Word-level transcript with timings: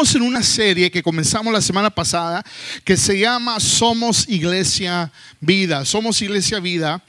En 0.00 0.22
una 0.22 0.42
serie 0.42 0.90
que 0.90 1.02
comenzamos 1.02 1.52
la 1.52 1.60
semana 1.60 1.90
pasada 1.90 2.42
que 2.84 2.96
se 2.96 3.18
llama 3.18 3.60
Somos 3.60 4.26
Iglesia 4.30 5.12
Vida. 5.42 5.84
Somos 5.84 6.22
Iglesia 6.22 6.58
Vida. 6.58 7.04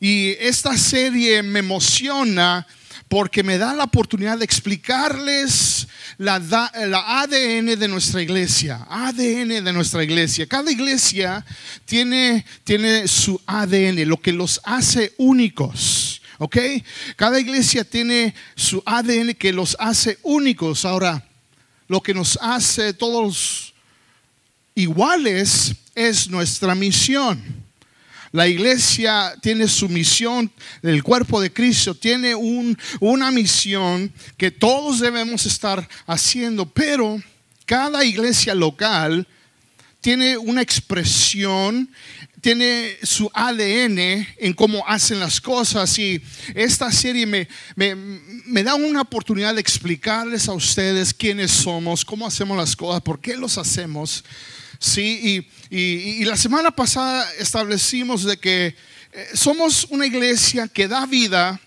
Y 0.00 0.30
esta 0.40 0.76
serie 0.76 1.40
me 1.44 1.60
emociona 1.60 2.66
porque 3.06 3.44
me 3.44 3.58
da 3.58 3.74
la 3.74 3.84
oportunidad 3.84 4.38
de 4.38 4.44
explicarles 4.44 5.86
la, 6.18 6.34
ADN 6.34 7.78
de 7.78 7.86
nuestra 7.86 8.20
iglesia. 8.20 8.88
ADN 8.90 9.62
de 9.64 9.72
nuestra 9.72 10.02
iglesia. 10.02 10.44
Cada 10.48 10.72
iglesia 10.72 11.46
tiene, 11.84 12.44
tiene 12.64 13.06
su 13.06 13.40
ADN, 13.46 14.08
lo 14.08 14.20
que 14.20 14.32
los 14.32 14.60
hace 14.64 15.14
únicos. 15.16 16.20
¿Ok? 16.38 16.56
Cada 17.14 17.38
iglesia 17.38 17.84
tiene 17.84 18.34
su 18.56 18.82
ADN 18.84 19.34
que 19.34 19.52
los 19.52 19.76
hace 19.78 20.18
únicos. 20.24 20.84
Ahora, 20.84 21.24
lo 21.92 22.02
que 22.02 22.14
nos 22.14 22.38
hace 22.40 22.94
todos 22.94 23.74
iguales 24.74 25.74
es 25.94 26.26
nuestra 26.30 26.74
misión. 26.74 27.38
La 28.30 28.48
iglesia 28.48 29.34
tiene 29.42 29.68
su 29.68 29.90
misión, 29.90 30.50
el 30.82 31.02
cuerpo 31.02 31.38
de 31.38 31.52
Cristo 31.52 31.94
tiene 31.94 32.34
una 32.34 33.30
misión 33.30 34.10
que 34.38 34.50
todos 34.50 35.00
debemos 35.00 35.44
estar 35.44 35.86
haciendo, 36.06 36.64
pero 36.64 37.22
cada 37.66 38.02
iglesia 38.06 38.54
local 38.54 39.28
tiene 40.02 40.36
una 40.36 40.60
expresión 40.60 41.88
tiene 42.42 42.98
su 43.04 43.30
ADN 43.32 44.26
en 44.36 44.52
cómo 44.54 44.84
hacen 44.88 45.20
las 45.20 45.40
cosas 45.40 45.96
y 45.96 46.20
esta 46.54 46.90
serie 46.90 47.24
me, 47.24 47.46
me, 47.76 48.64
da 48.64 48.74
una 48.74 49.02
oportunidad 49.02 49.54
de 49.54 49.60
explicarles 49.60 50.48
a 50.48 50.52
ustedes 50.52 51.14
quiénes 51.14 51.52
somos, 51.52 52.04
cómo 52.04 52.26
hacemos 52.26 52.56
las 52.56 52.74
cosas, 52.74 53.00
por 53.00 53.20
qué 53.20 53.36
los 53.36 53.58
hacemos. 53.58 54.24
Sí, 54.80 55.46
y, 55.70 55.78
y, 55.78 56.24
la 56.24 56.36
semana 56.36 56.72
pasada 56.72 57.24
establecimos 57.38 58.24
de 58.24 58.36
que 58.36 58.74
eh, 59.12 59.28
somos 59.34 59.86
una 59.90 60.04
iglesia 60.04 60.66
que 60.66 60.88
da 60.88 61.06
vida 61.06 61.60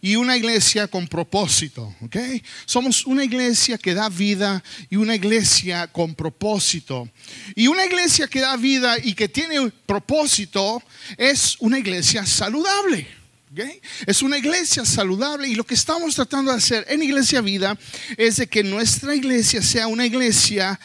y 0.00 0.16
una 0.16 0.36
iglesia 0.36 0.88
con 0.88 1.06
propósito, 1.08 1.94
¿ok? 2.00 2.16
Somos 2.64 3.06
una 3.06 3.24
iglesia 3.24 3.78
que 3.78 3.94
da 3.94 4.08
vida 4.08 4.62
y 4.90 4.96
una 4.96 5.14
iglesia 5.14 5.86
con 5.86 6.14
propósito. 6.14 7.08
Y 7.54 7.68
una 7.68 7.84
iglesia 7.84 8.28
que 8.28 8.40
da 8.40 8.56
vida 8.56 8.96
y 9.02 9.14
que 9.14 9.28
tiene 9.28 9.70
propósito 9.86 10.82
es 11.16 11.56
una 11.60 11.78
iglesia 11.78 12.24
saludable. 12.26 13.06
¿okay? 13.52 13.80
Es 14.06 14.22
una 14.22 14.38
iglesia 14.38 14.84
saludable 14.84 15.48
y 15.48 15.54
lo 15.54 15.64
que 15.64 15.74
estamos 15.74 16.14
tratando 16.14 16.50
de 16.50 16.58
hacer 16.58 16.86
en 16.88 17.02
Iglesia 17.02 17.40
Vida 17.40 17.78
es 18.16 18.36
de 18.36 18.46
que 18.46 18.62
nuestra 18.62 19.14
iglesia 19.14 19.62
sea 19.62 19.86
una 19.86 20.06
iglesia 20.06 20.78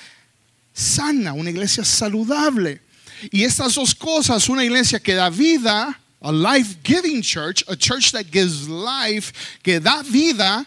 sana, 0.73 1.33
una 1.33 1.49
iglesia 1.49 1.83
saludable. 1.83 2.81
Y 3.31 3.43
estas 3.43 3.75
dos 3.75 3.95
cosas, 3.95 4.49
una 4.49 4.65
iglesia 4.65 4.99
que 4.99 5.13
da 5.13 5.29
vida, 5.29 5.99
a 6.23 6.31
life 6.31 6.77
giving 6.83 7.21
church, 7.21 7.63
a 7.67 7.75
church 7.75 8.11
that 8.13 8.31
gives 8.31 8.67
life, 8.67 9.33
que 9.61 9.79
da 9.79 10.01
vida, 10.03 10.65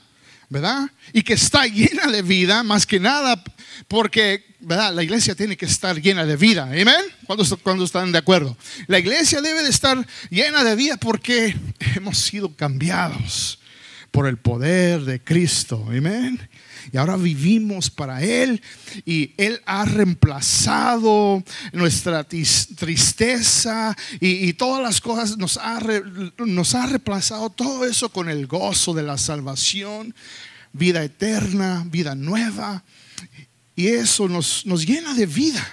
¿verdad? 0.49 0.89
Y 1.13 1.23
que 1.23 1.35
está 1.35 1.67
llena 1.67 2.07
de 2.13 2.23
vida, 2.23 2.63
más 2.63 2.87
que 2.87 3.01
nada, 3.01 3.43
porque, 3.89 4.45
¿verdad? 4.61 4.95
La 4.95 5.03
iglesia 5.03 5.35
tiene 5.35 5.57
que 5.57 5.65
estar 5.65 6.01
llena 6.01 6.27
de 6.27 6.37
vida, 6.37 6.65
¿amén? 6.65 6.95
¿Cuándo, 7.27 7.85
están 7.85 8.13
de 8.13 8.19
acuerdo? 8.19 8.57
La 8.87 8.99
iglesia 8.99 9.41
debe 9.41 9.63
de 9.63 9.71
estar 9.71 10.07
llena 10.31 10.63
de 10.63 10.77
vida 10.77 10.99
porque 10.99 11.57
hemos 11.97 12.19
sido 12.19 12.55
cambiados 12.55 13.59
por 14.11 14.27
el 14.29 14.37
poder 14.37 15.01
de 15.05 15.21
Cristo, 15.21 15.85
amén 15.89 16.49
y 16.93 16.97
ahora 16.97 17.17
vivimos 17.17 17.91
para 17.91 18.23
Él 18.23 18.63
y 19.05 19.33
Él 19.37 19.61
ha 19.67 19.85
reemplazado 19.85 21.43
nuestra 21.73 22.25
tristeza 22.25 23.97
y, 24.21 24.53
todas 24.55 24.83
las 24.83 25.01
cosas, 25.01 25.37
nos 25.37 25.57
ha, 25.57 25.81
nos 26.39 26.75
ha 26.75 26.87
reemplazado 26.87 27.51
todo 27.51 27.85
eso 27.85 28.09
con 28.09 28.29
el 28.29 28.47
gozo 28.47 28.95
de 28.95 29.03
la 29.03 29.19
salvación, 29.19 30.15
vida 30.73 31.03
eterna, 31.03 31.85
vida 31.91 32.15
nueva 32.15 32.85
y 33.75 33.89
eso 33.89 34.29
nos, 34.29 34.65
nos 34.65 34.87
llena 34.87 35.15
de 35.15 35.27
vida. 35.27 35.67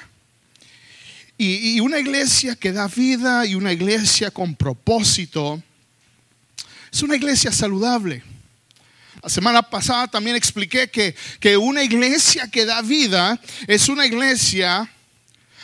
Y, 1.38 1.76
y 1.76 1.80
una 1.80 2.00
iglesia 2.00 2.56
que 2.56 2.72
da 2.72 2.88
vida 2.88 3.46
y 3.46 3.56
una 3.56 3.74
iglesia 3.74 4.30
con 4.32 4.56
propósito 4.56 5.62
es 6.92 7.02
una 7.02 7.16
iglesia 7.16 7.52
saludable. 7.52 8.24
La 9.24 9.30
semana 9.30 9.62
pasada 9.62 10.08
también 10.08 10.36
expliqué 10.36 10.90
que, 10.90 11.16
que 11.40 11.56
una 11.56 11.82
iglesia 11.82 12.50
que 12.52 12.66
da 12.66 12.82
vida 12.82 13.40
es 13.68 13.88
una 13.88 14.06
iglesia 14.06 14.92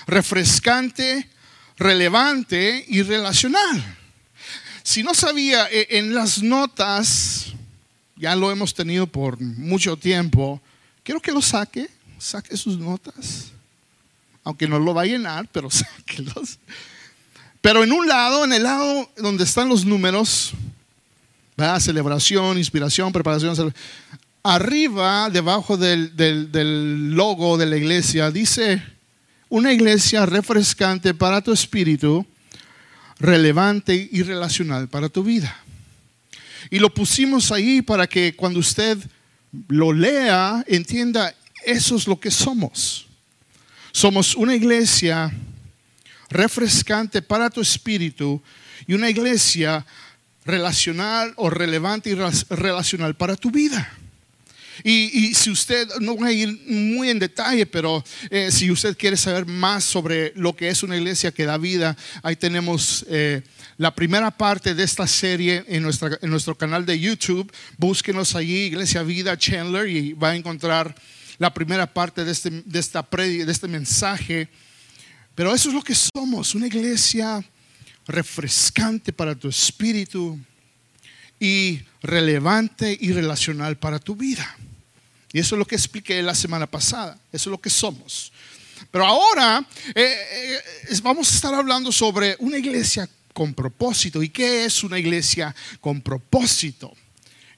refrescante, 0.08 1.30
relevante 1.78 2.86
y 2.88 3.02
relacional. 3.02 3.97
Si 4.81 5.03
no 5.03 5.14
sabía, 5.14 5.68
e, 5.70 5.88
en 5.97 6.14
las 6.14 6.42
notas, 6.42 7.47
ya 8.16 8.34
lo 8.34 8.50
hemos 8.50 8.74
tenido 8.74 9.08
por 9.08 9.38
mucho 9.42 9.97
tiempo, 9.97 10.62
quiero 11.03 11.20
que 11.20 11.34
lo 11.34 11.41
saque, 11.41 11.90
saque 12.18 12.56
sus 12.56 12.78
notas, 12.78 13.52
aunque 14.46 14.70
no 14.70 14.80
lo 14.80 14.94
va 14.94 15.02
a 15.02 15.06
llenar, 15.06 15.50
pero 15.52 15.70
sáquelos. 15.72 16.59
Pero 17.59 17.84
en 17.84 17.91
un 17.91 18.08
lado, 18.08 18.46
en 18.46 18.53
el 18.53 18.64
lado 18.64 19.12
donde 19.18 19.44
están 19.44 19.68
los 19.68 19.84
números, 19.84 20.53
Celebración, 21.80 22.58
inspiración, 22.58 23.12
preparación. 23.12 23.74
Arriba, 24.44 25.30
debajo 25.30 25.75
del, 25.75 26.16
del 26.16 27.12
logo 27.12 27.58
de 27.58 27.66
la 27.66 27.75
iglesia, 27.75 28.31
dice 28.31 28.81
una 29.50 29.74
iglesia 29.74 30.25
refrescante 30.25 31.14
para 31.14 31.42
tu 31.42 31.52
espíritu, 31.52 32.25
relevante 33.20 34.09
y 34.09 34.24
relacional 34.24 34.88
para 34.88 35.09
tu 35.09 35.22
vida. 35.24 35.53
Y 36.70 36.80
lo 36.80 36.94
pusimos 36.94 37.52
ahí 37.52 37.81
para 37.81 38.08
que 38.08 38.36
cuando 38.36 38.59
usted 38.59 38.97
lo 39.68 39.91
lea, 39.91 40.64
entienda, 40.66 41.36
eso 41.66 41.97
es 41.97 42.08
lo 42.08 42.18
que 42.18 42.31
somos. 42.31 43.06
Somos 43.91 44.34
una 44.36 44.56
iglesia 44.56 45.30
refrescante 46.30 47.22
para 47.22 47.50
tu 47.50 47.59
espíritu 47.59 48.41
y 48.88 48.94
una 48.94 49.09
iglesia 49.09 49.86
relacional 50.50 51.34
o 51.36 51.50
relevante 51.50 52.10
y 52.10 52.16
relacional 52.16 53.16
para 53.16 53.36
tu 53.36 53.52
vida. 53.52 53.92
Y, 54.84 55.34
si 55.34 55.50
usted, 55.50 55.88
no 56.00 56.16
voy 56.16 56.30
a 56.30 56.32
ir 56.32 56.60
muy 56.66 57.10
en 57.10 57.20
detalle, 57.20 57.66
pero 57.66 58.04
eh, 58.30 58.50
si 58.52 58.72
usted 58.72 58.98
quiere 58.98 59.18
saber 59.18 59.46
más 59.46 59.84
sobre 59.84 60.32
lo 60.36 60.56
que 60.56 60.70
es 60.70 60.84
una 60.84 60.96
iglesia 60.96 61.32
que 61.32 61.46
da 61.46 61.58
vida, 61.58 61.98
ahí 62.24 62.36
tenemos 62.36 63.06
eh, 63.09 63.42
la 63.78 63.94
primera 63.94 64.32
parte 64.32 64.74
de 64.74 64.84
esta 64.84 65.06
serie 65.06 65.66
en, 65.68 65.86
en 66.22 66.30
nuestro 66.30 66.58
canal 66.58 66.86
de 66.86 67.00
YouTube. 67.00 67.52
Búsquenos 67.78 68.36
allí, 68.36 68.66
Iglesia 68.66 69.04
Vida 69.04 69.38
Chandler, 69.38 69.90
y 69.90 70.14
va 70.14 70.30
a 70.30 70.36
encontrar 70.36 70.96
la 71.38 71.54
primera 71.54 71.92
parte 71.92 72.24
de 72.24 72.32
este, 72.32 72.50
de 72.50 72.80
esta 72.80 73.06
de 73.12 73.52
este 73.52 73.68
mensaje. 73.68 74.48
Pero 75.36 75.54
eso 75.54 75.70
es 75.70 75.76
lo 75.76 75.82
que 75.82 75.96
somos, 75.96 76.56
una 76.56 76.68
iglesia 76.68 77.44
refrescante 78.09 79.14
para 79.14 79.36
tu 79.36 79.47
espíritu 79.47 80.38
y 81.40 81.81
relevante 82.02 82.97
y 83.00 83.14
relacional 83.14 83.78
para 83.78 84.00
tu 84.00 84.16
vida. 84.16 84.58
Y 85.31 85.40
eso 85.40 85.56
es 85.56 85.59
lo 85.59 85.66
que 85.66 85.75
expliqué 85.75 86.22
la 86.22 86.36
semana 86.36 86.66
pasada. 86.66 87.18
Eso 87.31 87.50
es 87.50 87.52
lo 87.52 87.62
que 87.62 87.70
somos. 87.70 88.31
Pero 88.92 89.06
ahora 89.06 89.66
eh, 89.94 90.16
eh, 90.90 91.00
vamos 91.03 91.31
a 91.31 91.36
estar 91.36 91.53
hablando 91.53 91.92
sobre 91.92 92.36
una 92.40 92.58
iglesia 92.58 93.08
con 93.34 93.53
propósito. 93.53 94.24
¿Y 94.24 94.30
qué 94.30 94.66
es 94.66 94.84
una 94.84 94.97
iglesia 94.97 95.56
con 95.80 96.02
propósito? 96.02 96.91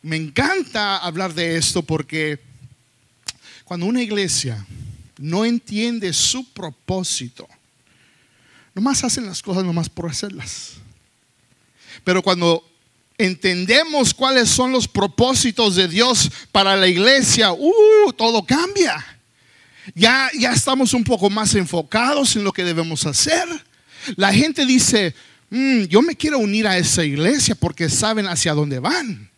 Me 0.02 0.18
encanta 0.18 0.98
hablar 0.98 1.34
de 1.34 1.56
esto 1.58 1.82
porque 1.82 2.40
cuando 3.64 3.86
una 3.86 4.02
iglesia 4.02 4.66
no 5.18 5.46
entiende 5.46 6.12
su 6.12 6.52
propósito, 6.52 7.48
Nomás 8.74 9.04
hacen 9.04 9.26
las 9.26 9.42
cosas 9.42 9.64
nomás 9.64 9.90
por 9.90 10.10
hacerlas. 10.10 10.74
Pero 12.04 12.22
cuando 12.22 12.64
entendemos 13.18 14.14
cuáles 14.14 14.50
son 14.50 14.72
los 14.72 14.88
propósitos 14.88 15.76
de 15.76 15.88
Dios 15.88 16.32
para 16.52 16.76
la 16.76 16.88
iglesia, 16.88 17.52
uh, 17.52 18.14
todo 18.18 18.46
cambia. 18.46 19.04
Ya, 19.94 20.30
ya 20.38 20.54
estamos 20.54 20.94
un 20.94 21.04
poco 21.04 21.30
más 21.30 21.54
enfocados 21.56 22.36
en 22.36 22.44
lo 22.44 22.54
que 22.54 22.64
debemos 22.64 23.06
hacer. 23.06 23.48
La 24.16 24.34
gente 24.34 24.66
dice, 24.66 25.14
mm, 25.50 25.84
yo 25.84 26.02
me 26.02 26.16
quiero 26.16 26.40
unir 26.40 26.68
a 26.68 26.78
esa 26.78 27.04
iglesia 27.04 27.56
porque 27.56 27.90
saben 27.90 28.28
hacia 28.28 28.54
dónde 28.54 28.80
van. 28.80 29.30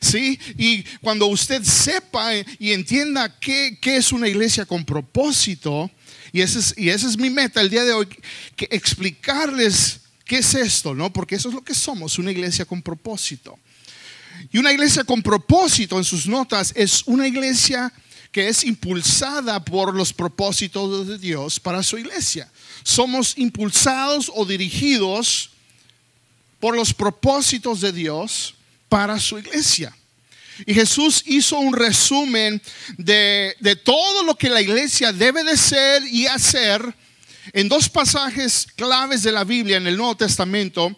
¿Sí? 0.00 0.38
Y 0.56 0.84
cuando 1.00 1.26
usted 1.26 1.62
sepa 1.64 2.30
y 2.58 2.72
entienda 2.72 3.38
qué, 3.38 3.76
qué 3.80 3.96
es 3.96 4.12
una 4.12 4.28
iglesia 4.28 4.64
con 4.64 4.84
propósito, 4.84 5.90
y 6.32 6.40
esa 6.40 6.58
es, 6.58 6.74
y 6.76 6.90
esa 6.90 7.08
es 7.08 7.16
mi 7.16 7.30
meta 7.30 7.60
el 7.60 7.70
día 7.70 7.84
de 7.84 7.92
hoy, 7.92 8.08
que 8.56 8.68
explicarles 8.70 10.00
qué 10.24 10.38
es 10.38 10.54
esto, 10.54 10.94
¿no? 10.94 11.12
Porque 11.12 11.34
eso 11.34 11.48
es 11.48 11.54
lo 11.54 11.64
que 11.64 11.74
somos, 11.74 12.18
una 12.18 12.30
iglesia 12.30 12.64
con 12.64 12.82
propósito. 12.82 13.58
Y 14.52 14.58
una 14.58 14.72
iglesia 14.72 15.04
con 15.04 15.22
propósito 15.22 15.98
en 15.98 16.04
sus 16.04 16.26
notas 16.26 16.72
es 16.76 17.02
una 17.06 17.26
iglesia 17.26 17.92
que 18.32 18.48
es 18.48 18.64
impulsada 18.64 19.64
por 19.64 19.94
los 19.94 20.12
propósitos 20.12 21.08
de 21.08 21.18
Dios 21.18 21.58
para 21.58 21.82
su 21.82 21.98
iglesia. 21.98 22.50
Somos 22.84 23.36
impulsados 23.36 24.30
o 24.34 24.44
dirigidos 24.44 25.50
por 26.60 26.76
los 26.76 26.94
propósitos 26.94 27.80
de 27.80 27.92
Dios 27.92 28.54
para 28.88 29.18
su 29.18 29.38
iglesia. 29.38 29.94
Y 30.66 30.74
Jesús 30.74 31.22
hizo 31.26 31.58
un 31.58 31.74
resumen 31.74 32.60
de, 32.96 33.56
de, 33.60 33.76
todo 33.76 34.24
lo 34.24 34.34
que 34.36 34.50
la 34.50 34.60
iglesia 34.60 35.12
debe 35.12 35.44
de 35.44 35.56
ser 35.56 36.02
y 36.06 36.26
hacer 36.26 36.94
en 37.52 37.68
dos 37.68 37.88
pasajes 37.88 38.66
claves 38.76 39.22
de 39.22 39.32
la 39.32 39.44
Biblia 39.44 39.76
en 39.76 39.86
el 39.86 39.96
Nuevo 39.96 40.16
Testamento, 40.16 40.94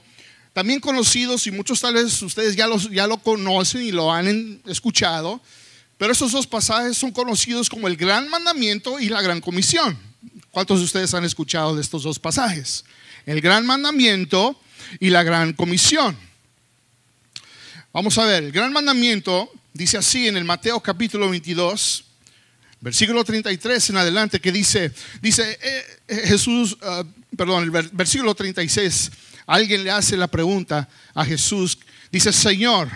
también 0.53 0.81
conocidos 0.81 1.47
y 1.47 1.50
muchos 1.50 1.81
tal 1.81 1.94
vez 1.94 2.20
ustedes 2.23 2.56
ya, 2.56 2.67
los, 2.67 2.91
ya 2.91 3.06
lo 3.06 3.19
conocen 3.19 3.82
y 3.82 3.93
lo 3.93 4.12
han 4.12 4.61
escuchado, 4.67 5.41
pero 5.97 6.12
esos 6.12 6.32
dos 6.32 6.47
pasajes 6.47 6.97
son 6.99 7.12
conocidos 7.12 7.69
como 7.69 7.88
el 7.88 7.97
gran 7.97 8.29
mandamiento 8.29 8.99
y 8.99 9.09
la 9.09 9.23
gran 9.23 9.41
comisión. 9.41 9.97
¿Cuántos 10.50 10.81
de 10.81 10.85
ustedes 10.85 11.14
han 11.14 11.25
escuchado 11.25 11.75
de 11.75 11.81
estos 11.81 12.03
dos 12.03 12.19
pasajes? 12.19 12.85
El 13.25 13.41
gran 13.41 13.64
mandamiento 13.64 14.61
y 15.00 15.11
la 15.11 15.23
gran 15.23 15.53
comisión. 15.55 16.17
Vamos 17.93 18.17
a 18.17 18.25
ver, 18.25 18.44
el 18.44 18.53
gran 18.53 18.73
mandamiento 18.73 19.53
dice 19.75 19.99
así 19.99 20.27
en 20.27 20.39
el 20.39 20.44
Mateo 20.44 20.81
capítulo 20.81 21.29
22, 21.29 22.05
versículo 22.81 23.23
33 23.23 23.91
en 23.91 23.97
adelante, 23.99 24.41
que 24.41 24.50
dice, 24.50 24.91
dice 25.21 25.59
eh, 25.61 26.00
eh, 26.09 26.23
Jesús, 26.25 26.79
uh, 26.81 27.05
perdón, 27.37 27.65
el 27.65 27.71
versículo 27.71 28.35
36, 28.35 29.11
alguien 29.47 29.85
le 29.85 29.91
hace 29.91 30.17
la 30.17 30.27
pregunta 30.27 30.89
a 31.12 31.23
Jesús, 31.23 31.79
dice, 32.11 32.33
Señor, 32.33 32.89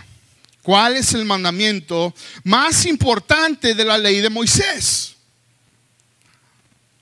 ¿cuál 0.62 0.96
es 0.96 1.12
el 1.12 1.26
mandamiento 1.26 2.14
más 2.42 2.86
importante 2.86 3.74
de 3.74 3.84
la 3.84 3.98
ley 3.98 4.22
de 4.22 4.30
Moisés? 4.30 5.14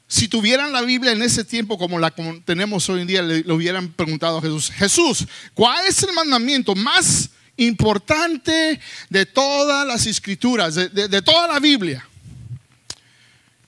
Si 0.09 0.27
tuvieran 0.27 0.73
la 0.73 0.83
Biblia 0.83 1.13
en 1.13 1.23
ese 1.23 1.45
tiempo 1.45 1.79
como 1.79 2.01
la 2.01 2.13
tenemos 2.45 2.89
hoy 2.89 3.03
en 3.03 3.07
día, 3.07 3.23
le, 3.23 3.53
hubieran 3.53 3.93
preguntado 3.93 4.39
a 4.39 4.43
Jesús, 4.43 4.73
Jesús, 4.73 5.27
¿cuál 5.55 5.87
es 5.87 6.03
el 6.03 6.13
mandamiento 6.13 6.75
más 6.75 7.31
importante 7.31 7.44
de 7.57 9.27
todas 9.27 9.87
las 9.87 10.07
escrituras, 10.07 10.75
de, 10.75 10.89
de 10.89 11.23
toda 11.23 11.49
la 11.49 11.61
Biblia? 11.61 12.07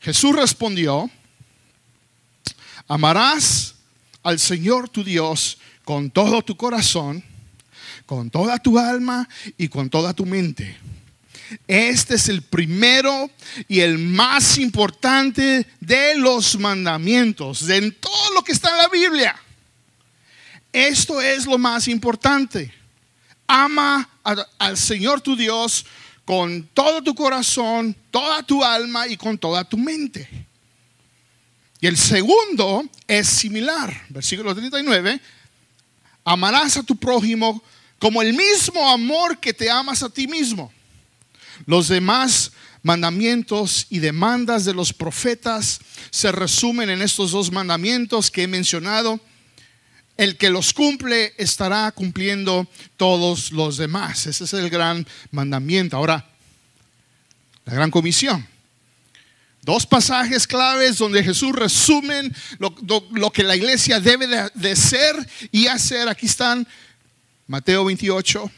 Jesús 0.01 0.35
respondió, 0.35 1.11
amarás 2.89 3.75
al 4.23 4.39
Señor 4.39 4.89
tu 4.89 5.05
Dios 5.05 5.59
con 5.85 6.11
todo 6.11 6.43
tu 6.43 6.57
corazón, 6.57 7.23
con 8.07 8.31
toda 8.31 8.59
tu 8.59 8.79
alma 8.79 9.29
y 9.57 9.69
con 9.69 9.91
toda 9.91 10.15
tu 10.15 10.27
mente. 10.27 10.77
Este 11.67 12.17
es 12.17 12.29
el 12.29 12.43
primero 12.43 13.31
y 13.69 13.81
el 13.81 13.99
más 13.99 14.59
importante 14.59 15.67
de 15.81 16.17
los 16.17 16.59
mandamientos, 16.59 17.67
de 17.67 17.91
todo 17.93 18.35
lo 18.35 18.43
que 18.43 18.53
está 18.53 18.71
en 18.71 18.79
la 18.79 18.89
Biblia. 18.89 19.37
Esto 20.73 21.21
es 21.21 21.47
lo 21.47 21.59
más 21.59 21.89
importante. 21.89 22.73
Ama 23.47 24.09
al 24.59 24.77
Señor 24.77 25.21
tu 25.21 25.37
Dios 25.37 25.87
con 26.25 26.69
todo 26.75 27.03
tu 27.03 27.15
corazón, 27.15 27.97
toda 28.11 28.43
tu 28.43 28.63
alma 28.65 29.07
y 29.07 29.17
con 29.17 29.39
toda 29.39 29.63
tu 29.63 29.79
mente. 29.79 30.29
Y 31.81 31.87
el 31.87 31.97
segundo 31.97 32.85
es 33.07 33.29
similar, 33.29 34.07
versículo 34.09 34.55
39, 34.55 35.21
amarás 36.25 36.77
a 36.79 36.83
tu 36.83 36.97
prójimo 36.97 37.63
como 37.99 38.23
el 38.23 38.35
mismo 38.35 38.91
amor 38.91 39.39
que 39.39 39.55
te 39.55 39.71
amas 39.71 40.03
a 40.03 40.11
ti 40.11 40.27
mismo. 40.27 40.73
Los 41.65 41.89
demás 41.89 42.53
mandamientos 42.83 43.87
y 43.89 44.01
demandas 44.01 44.65
de 44.65 44.75
los 44.75 44.93
profetas 44.93 45.81
se 46.11 46.33
resumen 46.33 46.91
en 46.91 47.03
estos 47.03 47.31
dos 47.31 47.53
mandamientos 47.53 48.31
que 48.31 48.45
he 48.45 48.49
mencionado. 48.49 49.21
El 50.17 50.37
que 50.37 50.51
los 50.51 50.73
cumple 50.73 51.35
estará 51.37 51.91
cumpliendo 51.93 52.67
todos 52.97 53.53
los 53.53 53.77
demás. 53.77 54.27
Ese 54.27 54.45
es 54.45 54.53
el 54.55 54.71
gran 54.71 55.07
mandamiento. 55.31 55.97
Ahora, 55.97 56.27
la 57.67 57.75
gran 57.75 57.91
comisión. 57.91 58.47
Dos 59.63 59.85
pasajes 59.85 60.47
claves 60.47 60.97
donde 60.99 61.25
Jesús 61.25 61.53
resumen 61.53 62.35
lo, 62.59 63.33
que 63.33 63.43
la 63.43 63.57
iglesia 63.57 63.99
debe 63.99 64.29
de, 64.29 64.49
de 64.55 64.77
ser 64.77 65.17
y 65.51 65.67
hacer. 65.67 66.09
Aquí 66.09 66.27
están 66.27 66.67
Mateo 67.49 67.85
28, 67.85 68.51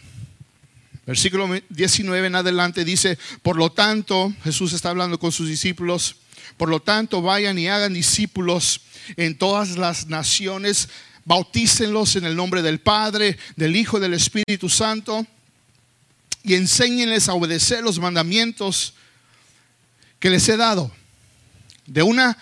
versículo 1.06 1.48
19 1.70 2.26
en 2.26 2.34
adelante. 2.34 2.84
Dice, 2.84 3.18
por 3.42 3.56
lo 3.56 3.72
tanto, 3.72 4.34
Jesús 4.44 4.74
está 4.74 4.90
hablando 4.90 5.18
con 5.18 5.32
sus 5.32 5.48
discípulos. 5.48 6.16
Por 6.58 6.68
lo 6.68 6.80
tanto, 6.80 7.22
vayan 7.22 7.58
y 7.58 7.68
hagan 7.68 7.94
discípulos 7.94 8.82
en 9.16 9.38
todas 9.38 9.78
las 9.78 10.08
naciones 10.08 10.90
bautícenlos 11.28 12.16
en 12.16 12.24
el 12.24 12.34
nombre 12.34 12.62
del 12.62 12.80
Padre, 12.80 13.36
del 13.54 13.76
Hijo 13.76 13.98
y 13.98 14.00
del 14.00 14.14
Espíritu 14.14 14.70
Santo 14.70 15.26
y 16.42 16.54
enséñenles 16.54 17.28
a 17.28 17.34
obedecer 17.34 17.84
los 17.84 17.98
mandamientos 17.98 18.94
que 20.18 20.30
les 20.30 20.48
he 20.48 20.56
dado. 20.56 20.90
De 21.84 22.02
una 22.02 22.38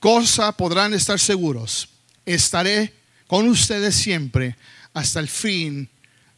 cosa 0.00 0.50
podrán 0.50 0.94
estar 0.94 1.20
seguros, 1.20 1.88
estaré 2.26 2.92
con 3.28 3.48
ustedes 3.48 3.94
siempre 3.94 4.56
hasta 4.92 5.20
el 5.20 5.28
fin 5.28 5.88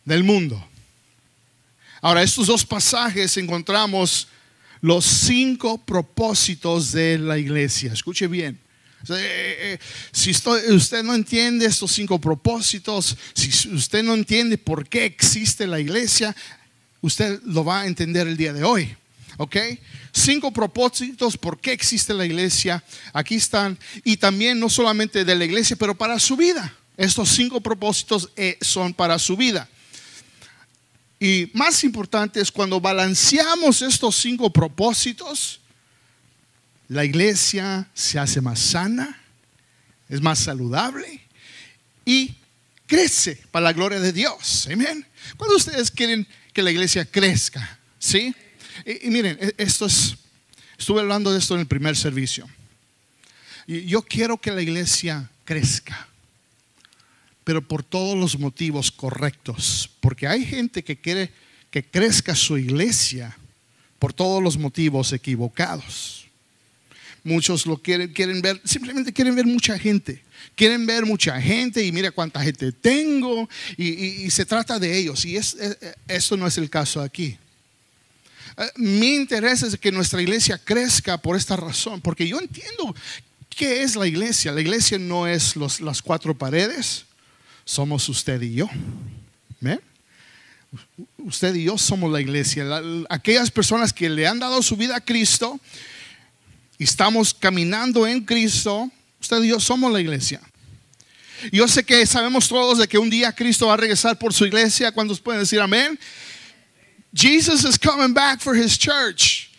del 0.04 0.22
mundo. 0.22 0.62
Ahora, 2.02 2.22
estos 2.22 2.46
dos 2.46 2.66
pasajes 2.66 3.38
encontramos 3.38 4.28
los 4.82 5.06
cinco 5.06 5.78
propósitos 5.78 6.92
de 6.92 7.16
la 7.16 7.38
iglesia. 7.38 7.94
Escuche 7.94 8.26
bien. 8.26 8.65
Eh, 9.10 9.74
eh, 9.74 9.78
si 10.12 10.30
usted 10.30 11.02
no 11.02 11.14
entiende 11.14 11.66
estos 11.66 11.92
cinco 11.92 12.20
propósitos, 12.20 13.16
si 13.34 13.68
usted 13.68 14.02
no 14.02 14.14
entiende 14.14 14.58
por 14.58 14.88
qué 14.88 15.04
existe 15.04 15.66
la 15.66 15.80
iglesia, 15.80 16.34
usted 17.00 17.40
lo 17.44 17.64
va 17.64 17.82
a 17.82 17.86
entender 17.86 18.26
el 18.26 18.36
día 18.36 18.52
de 18.52 18.64
hoy. 18.64 18.96
¿Ok? 19.38 19.56
Cinco 20.12 20.50
propósitos 20.50 21.36
por 21.36 21.60
qué 21.60 21.72
existe 21.72 22.14
la 22.14 22.24
iglesia. 22.24 22.82
Aquí 23.12 23.34
están. 23.34 23.78
Y 24.02 24.16
también 24.16 24.58
no 24.58 24.70
solamente 24.70 25.24
de 25.24 25.34
la 25.34 25.44
iglesia, 25.44 25.76
pero 25.76 25.94
para 25.94 26.18
su 26.18 26.36
vida. 26.36 26.74
Estos 26.96 27.28
cinco 27.28 27.60
propósitos 27.60 28.30
eh, 28.36 28.56
son 28.62 28.94
para 28.94 29.18
su 29.18 29.36
vida. 29.36 29.68
Y 31.20 31.50
más 31.54 31.84
importante 31.84 32.40
es 32.40 32.50
cuando 32.50 32.80
balanceamos 32.80 33.82
estos 33.82 34.16
cinco 34.16 34.50
propósitos, 34.50 35.60
la 36.88 37.04
iglesia 37.04 37.88
se 37.94 38.18
hace 38.18 38.40
más 38.40 38.58
sana, 38.60 39.20
es 40.08 40.20
más 40.20 40.38
saludable 40.38 41.20
y 42.04 42.34
crece 42.86 43.40
para 43.50 43.64
la 43.64 43.72
gloria 43.72 44.00
de 44.00 44.12
Dios. 44.12 44.68
Amén. 44.70 45.06
Cuando 45.36 45.56
ustedes 45.56 45.90
quieren 45.90 46.26
que 46.52 46.62
la 46.62 46.70
iglesia 46.70 47.04
crezca, 47.04 47.78
¿sí? 47.98 48.34
Y, 48.84 49.10
miren, 49.10 49.36
e, 49.40 49.54
esto 49.58 49.86
es, 49.86 50.16
estuve 50.78 51.00
hablando 51.00 51.32
de 51.32 51.38
esto 51.38 51.54
en 51.54 51.60
el 51.60 51.66
primer 51.66 51.96
servicio. 51.96 52.48
Y 53.66 53.86
yo 53.86 54.02
quiero 54.02 54.38
que 54.38 54.52
la 54.52 54.62
iglesia 54.62 55.28
crezca, 55.44 56.08
pero 57.42 57.66
por 57.66 57.82
todos 57.82 58.16
los 58.16 58.38
motivos 58.38 58.92
correctos, 58.92 59.90
porque 60.00 60.28
hay 60.28 60.44
gente 60.44 60.84
que 60.84 61.00
quiere 61.00 61.32
que 61.70 61.84
crezca 61.84 62.34
su 62.34 62.56
iglesia 62.56 63.36
por 63.98 64.12
todos 64.12 64.42
los 64.42 64.56
motivos 64.56 65.12
equivocados. 65.12 66.25
Muchos 67.26 67.66
lo 67.66 67.76
quieren, 67.76 68.12
quieren 68.12 68.40
ver, 68.40 68.60
simplemente 68.62 69.12
quieren 69.12 69.34
ver 69.34 69.46
mucha 69.46 69.76
gente. 69.76 70.22
Quieren 70.54 70.86
ver 70.86 71.04
mucha 71.04 71.40
gente 71.42 71.84
y 71.84 71.90
mira 71.90 72.12
cuánta 72.12 72.40
gente 72.40 72.70
tengo 72.70 73.48
y, 73.76 74.30
se 74.30 74.46
trata 74.46 74.78
de 74.78 74.96
ellos. 74.96 75.24
Y 75.24 75.36
es, 75.36 75.56
eso 76.06 76.36
no 76.36 76.46
es 76.46 76.56
el 76.56 76.70
caso 76.70 77.02
aquí. 77.02 77.36
Eh, 78.56 78.70
mi 78.76 79.16
interés 79.16 79.64
es 79.64 79.76
que 79.76 79.90
nuestra 79.90 80.22
iglesia 80.22 80.56
crezca 80.56 81.18
por 81.18 81.36
esta 81.36 81.56
razón, 81.56 82.00
porque 82.00 82.28
yo 82.28 82.38
entiendo 82.38 82.94
qué 83.48 83.82
es 83.82 83.96
la 83.96 84.06
iglesia. 84.06 84.52
La 84.52 84.60
iglesia 84.60 84.96
no 84.96 85.26
es 85.26 85.56
los, 85.56 85.80
las 85.80 86.02
cuatro 86.02 86.32
paredes, 86.32 87.06
somos 87.64 88.08
usted 88.08 88.40
y 88.40 88.54
yo. 88.54 88.70
Usted 91.18 91.56
y 91.56 91.64
yo 91.64 91.76
somos 91.76 92.12
la 92.12 92.20
iglesia. 92.20 92.64
aquellas 93.08 93.50
personas 93.50 93.92
que 93.92 94.08
le 94.08 94.28
han 94.28 94.38
dado 94.38 94.62
su 94.62 94.76
vida 94.76 94.94
a 94.94 95.00
Cristo 95.00 95.58
y 96.78 96.84
estamos 96.84 97.32
caminando 97.34 98.06
en 98.06 98.24
Cristo, 98.24 98.90
usted 99.20 99.42
y 99.42 99.48
yo 99.48 99.60
somos 99.60 99.92
la 99.92 100.00
iglesia. 100.00 100.40
Yo 101.52 101.68
sé 101.68 101.84
que 101.84 102.04
sabemos 102.06 102.48
todos 102.48 102.78
de 102.78 102.88
que 102.88 102.98
un 102.98 103.10
día 103.10 103.32
Cristo 103.32 103.66
va 103.66 103.74
a 103.74 103.76
regresar 103.76 104.18
por 104.18 104.32
su 104.32 104.46
iglesia. 104.46 104.92
¿Cuántos 104.92 105.20
pueden 105.20 105.40
decir 105.40 105.60
amén? 105.60 105.98
Jesus 107.14 107.64
is 107.64 107.78
coming 107.78 108.12
back 108.12 108.40
for 108.40 108.56
his 108.56 108.78
church. 108.78 109.50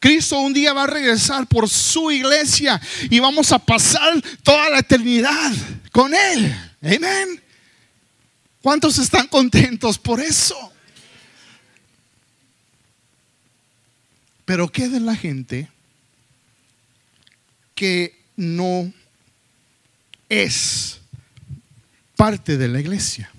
Cristo 0.00 0.38
un 0.38 0.52
día 0.52 0.72
va 0.72 0.84
a 0.84 0.86
regresar 0.86 1.46
por 1.46 1.68
su 1.68 2.10
iglesia 2.10 2.80
y 3.10 3.18
vamos 3.18 3.50
a 3.52 3.58
pasar 3.58 4.22
toda 4.42 4.70
la 4.70 4.78
eternidad 4.78 5.52
con 5.90 6.14
él. 6.14 6.54
Amén. 6.82 7.42
¿Cuántos 8.62 8.98
están 8.98 9.26
contentos 9.26 9.98
por 9.98 10.20
eso? 10.20 10.72
Pero 14.44 14.68
¿qué 14.68 14.88
de 14.88 15.00
la 15.00 15.16
gente 15.16 15.68
que 17.78 18.18
no 18.34 18.92
es 20.28 20.98
parte 22.16 22.56
de 22.56 22.66
la 22.66 22.80
iglesia? 22.80 23.30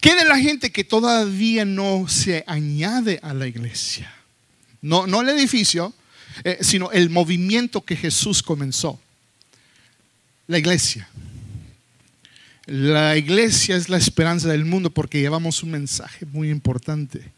¿Qué 0.00 0.14
de 0.14 0.24
la 0.24 0.38
gente 0.38 0.70
que 0.70 0.84
todavía 0.84 1.64
no 1.64 2.06
se 2.06 2.44
añade 2.46 3.18
a 3.20 3.34
la 3.34 3.48
iglesia? 3.48 4.14
No, 4.80 5.08
no 5.08 5.22
el 5.22 5.30
edificio, 5.30 5.92
eh, 6.44 6.58
sino 6.60 6.92
el 6.92 7.10
movimiento 7.10 7.84
que 7.84 7.96
Jesús 7.96 8.44
comenzó. 8.44 9.00
La 10.46 10.58
iglesia. 10.58 11.08
La 12.66 13.16
iglesia 13.16 13.74
es 13.74 13.88
la 13.88 13.96
esperanza 13.96 14.46
del 14.46 14.64
mundo 14.64 14.88
porque 14.90 15.18
llevamos 15.18 15.64
un 15.64 15.72
mensaje 15.72 16.26
muy 16.26 16.48
importante 16.48 17.32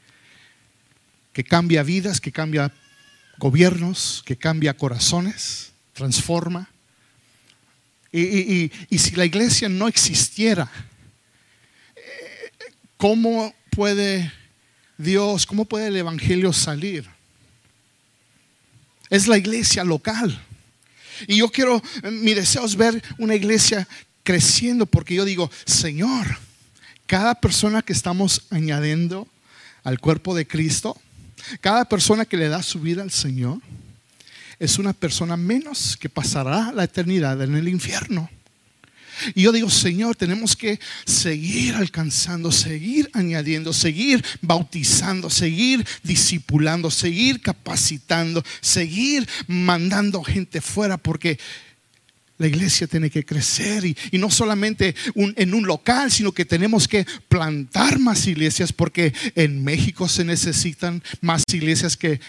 que 1.33 1.45
cambia 1.45 1.83
vidas, 1.83 2.21
que 2.21 2.31
cambia 2.31 2.71
gobiernos, 3.38 4.23
que 4.25 4.37
cambia 4.37 4.76
corazones, 4.76 5.73
transforma. 5.93 6.69
Y, 8.12 8.71
y 8.91 8.99
si 8.99 9.17
la 9.17 9.25
iglesia 9.25 9.69
no 9.69 9.88
existiera, 9.88 10.71
¿cómo 12.97 13.53
puede 13.71 14.33
Dios, 14.97 15.47
cómo 15.47 15.64
puede 15.64 15.88
el 15.88 15.97
Evangelio 15.97 16.53
salir? 16.53 17.09
Es 19.11 19.26
la 19.26 19.37
iglesia 19.37 19.85
local. 19.85 20.41
Y 21.26 21.38
yo 21.38 21.49
quiero, 21.49 21.83
mi 22.03 22.35
deseo 22.35 22.64
es 22.64 22.76
ver 22.76 23.03
una 23.19 23.35
iglesia 23.35 23.87
creciendo 24.23 24.87
porque 24.87 25.14
yo 25.14 25.25
digo, 25.25 25.50
Señor, 25.64 26.38
cada 27.07 27.35
persona 27.35 27.83
que 27.83 27.93
estamos 27.93 28.47
añadiendo 28.50 29.29
al 29.83 30.00
cuerpo 30.00 30.35
de 30.35 30.47
Cristo, 30.47 30.99
cada 31.61 31.85
persona 31.85 32.25
que 32.25 32.37
le 32.37 32.49
da 32.49 32.63
su 32.63 32.81
vida 32.81 33.03
al 33.03 33.11
Señor, 33.11 33.61
es 34.59 34.79
una 34.79 34.93
persona 34.93 35.37
menos 35.37 35.97
que 35.97 36.09
pasará 36.09 36.73
la 36.73 36.85
eternidad 36.85 37.41
en 37.43 37.55
el 37.55 37.69
infierno. 37.69 38.31
Y 39.35 39.43
yo 39.43 39.53
digo, 39.53 39.71
Señor, 39.71 40.17
tenemos 40.17 40.57
que 40.57 40.81
seguir 41.05 41.75
alcanzando, 41.75 42.51
seguir 42.51 43.11
añadiendo, 43.13 43.73
seguir 43.73 44.25
bautizando, 44.41 45.31
seguir 45.31 45.87
discipulando, 46.03 46.91
seguir 46.91 47.41
capacitando, 47.41 48.43
seguir 48.61 49.29
mandando 49.47 50.23
gente 50.23 50.61
fuera, 50.61 50.97
porque 50.97 51.39
la 52.38 52.47
iglesia 52.47 52.87
tiene 52.87 53.11
que 53.11 53.25
crecer 53.25 53.85
y, 53.85 53.97
no 54.19 54.31
solamente 54.31 54.95
en 55.14 55.55
un 55.55 55.67
local, 55.67 56.11
sino 56.11 56.33
que 56.33 56.45
tenemos 56.45 56.88
que 56.88 57.07
plantar 57.29 57.99
más 57.99 58.26
iglesias 58.26 58.73
porque 58.73 59.12
en 59.35 59.62
México 59.62 60.09
se 60.09 60.25
necesitan 60.25 61.03
más 61.21 61.45
iglesias 61.53 61.97
que, 61.97 62.21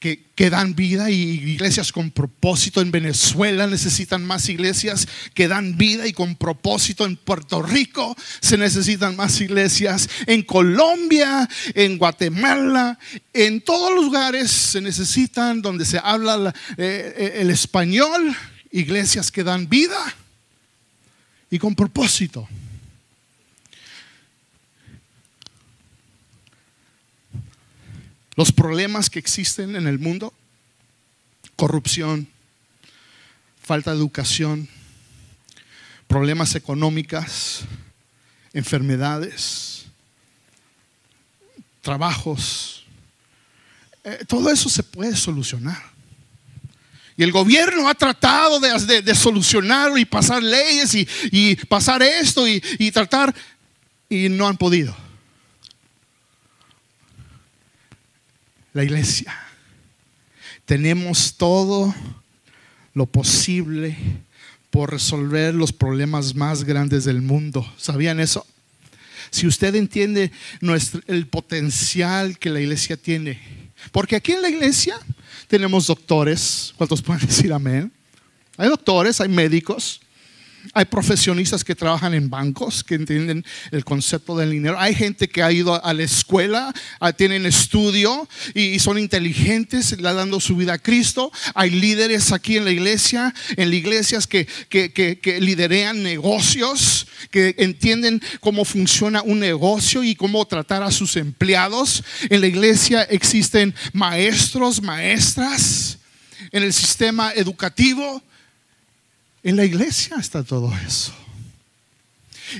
que, 0.00 0.50
dan 0.50 0.74
vida 0.74 1.10
y 1.10 1.14
iglesias 1.14 1.92
con 1.92 2.10
propósito. 2.10 2.80
En 2.80 2.90
Venezuela 2.90 3.66
necesitan 3.66 4.24
más 4.24 4.48
iglesias 4.48 5.06
que 5.34 5.48
dan 5.48 5.76
vida 5.76 6.06
y 6.06 6.12
con 6.12 6.36
propósito. 6.36 7.04
En 7.04 7.16
Puerto 7.16 7.62
Rico 7.62 8.16
se 8.40 8.56
necesitan 8.56 9.16
más 9.16 9.40
iglesias. 9.40 10.08
En 10.26 10.42
Colombia, 10.42 11.48
en 11.74 11.98
Guatemala, 11.98 12.98
en 13.32 13.60
todos 13.60 13.94
los 13.94 14.04
lugares 14.04 14.50
se 14.50 14.80
necesitan 14.80 15.62
donde 15.62 15.84
se 15.84 16.00
habla 16.02 16.54
eh, 16.76 17.14
eh, 17.16 17.32
el 17.40 17.50
español 17.50 18.36
iglesias 18.70 19.30
que 19.30 19.44
dan 19.44 19.68
vida 19.68 20.14
y 21.50 21.58
con 21.58 21.74
propósito. 21.74 22.48
Los 28.36 28.52
problemas 28.52 29.10
que 29.10 29.18
existen 29.18 29.74
en 29.74 29.88
el 29.88 29.98
mundo, 29.98 30.32
corrupción, 31.56 32.28
falta 33.60 33.90
de 33.90 33.96
educación, 33.96 34.68
problemas 36.06 36.54
económicos, 36.54 37.62
enfermedades, 38.52 39.86
trabajos, 41.82 42.84
eh, 44.04 44.24
todo 44.26 44.50
eso 44.50 44.68
se 44.68 44.82
puede 44.82 45.16
solucionar. 45.16 45.97
Y 47.18 47.24
el 47.24 47.32
gobierno 47.32 47.88
ha 47.88 47.94
tratado 47.96 48.60
de, 48.60 49.14
solucionar 49.16 49.98
y 49.98 50.04
pasar 50.04 50.40
leyes 50.40 50.94
y, 51.32 51.56
pasar 51.68 52.00
esto 52.00 52.46
y, 52.46 52.60
tratar 52.92 53.34
y 54.08 54.28
no 54.28 54.46
han 54.46 54.56
podido. 54.56 54.96
La 58.72 58.84
iglesia. 58.84 59.36
Tenemos 60.64 61.34
todo 61.36 61.92
lo 62.94 63.06
posible 63.06 63.96
por 64.70 64.92
resolver 64.92 65.56
los 65.56 65.72
problemas 65.72 66.36
más 66.36 66.62
grandes 66.62 67.04
del 67.04 67.20
mundo. 67.20 67.68
¿Sabían 67.78 68.20
eso? 68.20 68.46
Si 69.30 69.48
usted 69.48 69.74
entiende 69.74 70.30
el 71.08 71.26
potencial 71.26 72.38
que 72.38 72.50
la 72.50 72.60
iglesia 72.60 72.96
tiene. 72.96 73.40
Porque 73.90 74.14
aquí 74.14 74.32
en 74.32 74.42
la 74.42 74.50
iglesia 74.50 74.96
tenemos 75.48 75.86
doctores, 75.86 76.72
¿cuántos 76.76 77.02
pueden 77.02 77.20
decir 77.26 77.52
amén? 77.52 77.90
Hay 78.56 78.68
doctores, 78.68 79.20
hay 79.20 79.28
médicos, 79.28 80.00
hay 80.74 80.84
profesionistas 80.84 81.64
que 81.64 81.74
trabajan 81.74 82.14
en 82.14 82.30
bancos, 82.30 82.84
que 82.84 82.94
entienden 82.94 83.44
el 83.70 83.84
concepto 83.84 84.36
del 84.36 84.50
dinero. 84.50 84.78
Hay 84.78 84.94
gente 84.94 85.28
que 85.28 85.42
ha 85.42 85.52
ido 85.52 85.82
a 85.82 85.94
la 85.94 86.02
escuela, 86.02 86.72
tienen 87.16 87.46
estudio 87.46 88.28
y 88.54 88.78
son 88.78 88.98
inteligentes, 88.98 89.96
dando 90.00 90.40
su 90.40 90.56
vida 90.56 90.74
a 90.74 90.78
Cristo. 90.78 91.32
Hay 91.54 91.70
líderes 91.70 92.32
aquí 92.32 92.56
en 92.56 92.64
la 92.64 92.70
iglesia, 92.70 93.34
en 93.56 93.70
las 93.70 93.78
iglesias 93.78 94.26
que, 94.26 94.46
que, 94.68 94.92
que 94.92 95.40
liderean 95.40 96.02
negocios, 96.02 97.06
que 97.30 97.54
entienden 97.58 98.22
cómo 98.40 98.64
funciona 98.64 99.22
un 99.22 99.40
negocio 99.40 100.02
y 100.02 100.14
cómo 100.14 100.46
tratar 100.46 100.82
a 100.82 100.90
sus 100.90 101.16
empleados. 101.16 102.04
En 102.30 102.40
la 102.40 102.46
iglesia 102.46 103.02
existen 103.02 103.74
maestros, 103.92 104.82
maestras. 104.82 105.98
En 106.50 106.62
el 106.62 106.72
sistema 106.72 107.32
educativo 107.34 108.22
en 109.42 109.56
la 109.56 109.64
iglesia 109.64 110.16
está 110.18 110.42
todo 110.42 110.72
eso. 110.86 111.12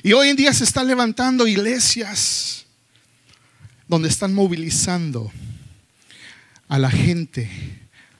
Y 0.02 0.12
hoy 0.12 0.28
en 0.28 0.36
día 0.36 0.52
se 0.52 0.64
están 0.64 0.86
levantando 0.86 1.46
iglesias 1.46 2.66
donde 3.86 4.08
están 4.08 4.34
movilizando 4.34 5.32
a 6.68 6.78
la 6.78 6.90
gente 6.90 7.48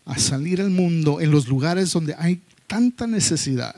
a 0.07 0.19
salir 0.19 0.61
al 0.61 0.71
mundo 0.71 1.21
en 1.21 1.31
los 1.31 1.47
lugares 1.47 1.93
donde 1.93 2.15
hay 2.19 2.41
tanta 2.67 3.07
necesidad 3.07 3.77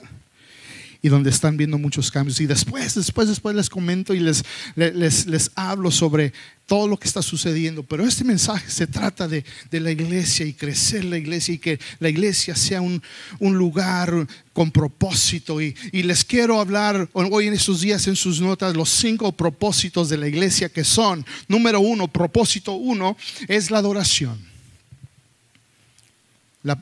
y 1.02 1.08
donde 1.08 1.30
están 1.30 1.56
viendo 1.56 1.78
muchos 1.78 2.10
cambios. 2.10 2.40
Y 2.40 2.46
después, 2.46 2.94
después, 2.94 3.28
después 3.28 3.56
les 3.56 3.70
comento 3.70 4.14
y 4.14 4.20
les, 4.20 4.44
les, 4.76 5.26
les 5.26 5.50
hablo 5.54 5.90
sobre 5.90 6.32
todo 6.66 6.86
lo 6.86 6.96
que 6.96 7.08
está 7.08 7.20
sucediendo. 7.20 7.82
Pero 7.82 8.06
este 8.06 8.22
mensaje 8.22 8.70
se 8.70 8.86
trata 8.86 9.26
de, 9.26 9.44
de 9.70 9.80
la 9.80 9.90
iglesia 9.90 10.46
y 10.46 10.52
crecer 10.52 11.04
la 11.04 11.18
iglesia 11.18 11.54
y 11.54 11.58
que 11.58 11.80
la 11.98 12.08
iglesia 12.08 12.54
sea 12.54 12.80
un, 12.80 13.02
un 13.38 13.56
lugar 13.56 14.26
con 14.52 14.70
propósito. 14.70 15.60
Y, 15.60 15.74
y, 15.90 16.02
les 16.02 16.24
quiero 16.24 16.60
hablar 16.60 17.08
hoy 17.12 17.48
en 17.48 17.54
estos 17.54 17.80
días 17.80 18.06
en 18.06 18.14
sus 18.14 18.40
notas 18.40 18.76
los 18.76 18.88
cinco 18.88 19.32
propósitos 19.32 20.08
de 20.10 20.18
la 20.18 20.28
iglesia 20.28 20.68
que 20.68 20.84
son, 20.84 21.26
número 21.48 21.80
uno, 21.80 22.06
propósito 22.08 22.74
uno 22.74 23.16
es 23.48 23.70
la 23.70 23.78
adoración. 23.78 24.38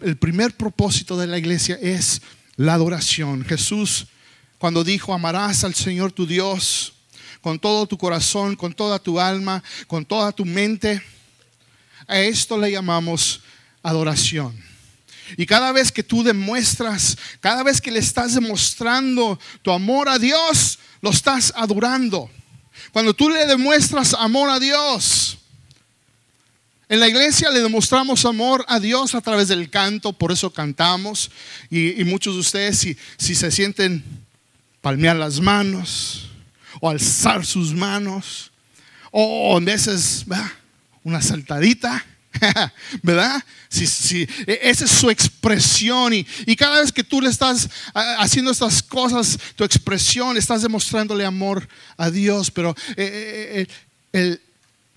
el 0.03 0.17
primer 0.17 0.55
propósito 0.55 1.17
de 1.17 1.29
la 1.29 1.39
iglesia 1.39 1.79
es 1.81 2.21
la 2.59 2.75
adoración. 2.75 3.45
Jesús, 3.47 4.09
cuando 4.59 4.85
dijo, 4.85 5.15
amarás 5.15 5.65
al 5.65 5.75
Señor 5.75 6.13
tu 6.13 6.27
Dios 6.27 6.93
con 7.41 7.59
todo 7.59 7.87
tu 7.87 7.97
corazón, 7.97 8.57
con 8.57 8.75
toda 8.75 8.99
tu 8.99 9.19
alma, 9.19 9.63
con 9.87 10.05
toda 10.05 10.33
tu 10.33 10.45
mente, 10.45 11.03
a 12.07 12.19
esto 12.19 12.59
le 12.59 12.73
llamamos 12.73 13.41
adoración. 13.83 14.55
Y 15.37 15.47
cada 15.47 15.73
vez 15.73 15.93
que 15.93 16.03
tú 16.03 16.23
demuestras, 16.25 17.17
cada 17.41 17.63
vez 17.63 17.81
que 17.81 17.93
le 17.93 18.01
estás 18.01 18.35
demostrando 18.35 19.39
tu 19.63 19.71
amor 19.71 20.09
a 20.09 20.19
Dios, 20.19 20.79
lo 21.01 21.11
estás 21.11 21.53
adorando. 21.55 22.29
Cuando 22.93 23.15
tú 23.15 23.29
le 23.29 23.47
demuestras 23.47 24.15
amor 24.15 24.51
a 24.51 24.59
Dios, 24.59 25.18
en 26.89 27.01
la 27.01 27.09
iglesia 27.09 27.51
le 27.51 27.61
demostramos 27.61 28.25
amor 28.25 28.65
a 28.67 28.81
Dios 28.81 29.15
a 29.15 29.21
través 29.21 29.49
del 29.49 29.69
canto, 29.69 30.13
por 30.13 30.33
eso 30.33 30.51
cantamos. 30.51 31.31
Y, 31.71 32.03
muchos 32.05 32.35
de 32.35 32.41
ustedes, 32.41 32.79
si, 33.19 33.35
se 33.35 33.51
sienten 33.51 34.03
palmear 34.81 35.17
las 35.17 35.39
manos 35.41 36.31
o 36.81 36.89
alzar 36.89 37.45
sus 37.45 37.75
manos, 37.75 38.51
o 39.11 39.59
en 39.59 39.65
veces 39.67 40.25
una 41.05 41.21
saltadita, 41.21 42.07
¿verdad? 43.03 43.43
Si, 43.69 43.87
si, 43.87 44.23
e, 44.47 44.61
esa 44.63 44.87
es 44.87 44.91
su 44.91 45.11
expresión 45.11 46.15
y, 46.15 46.27
y, 46.47 46.57
cada 46.57 46.81
vez 46.81 46.91
que 46.91 47.05
tú 47.05 47.21
le 47.21 47.29
estás 47.29 47.69
haciendo 47.93 48.51
estas 48.51 48.83
cosas, 48.83 49.39
tu 49.57 49.65
expresión, 49.65 50.39
estás 50.39 50.63
demostrándole 50.63 51.27
amor 51.27 51.69
a 51.97 52.11
Dios, 52.11 52.51
pero 52.51 52.75
eh, 52.97 52.97
eh, 52.97 53.61
eh, 53.61 53.67
el 54.13 54.41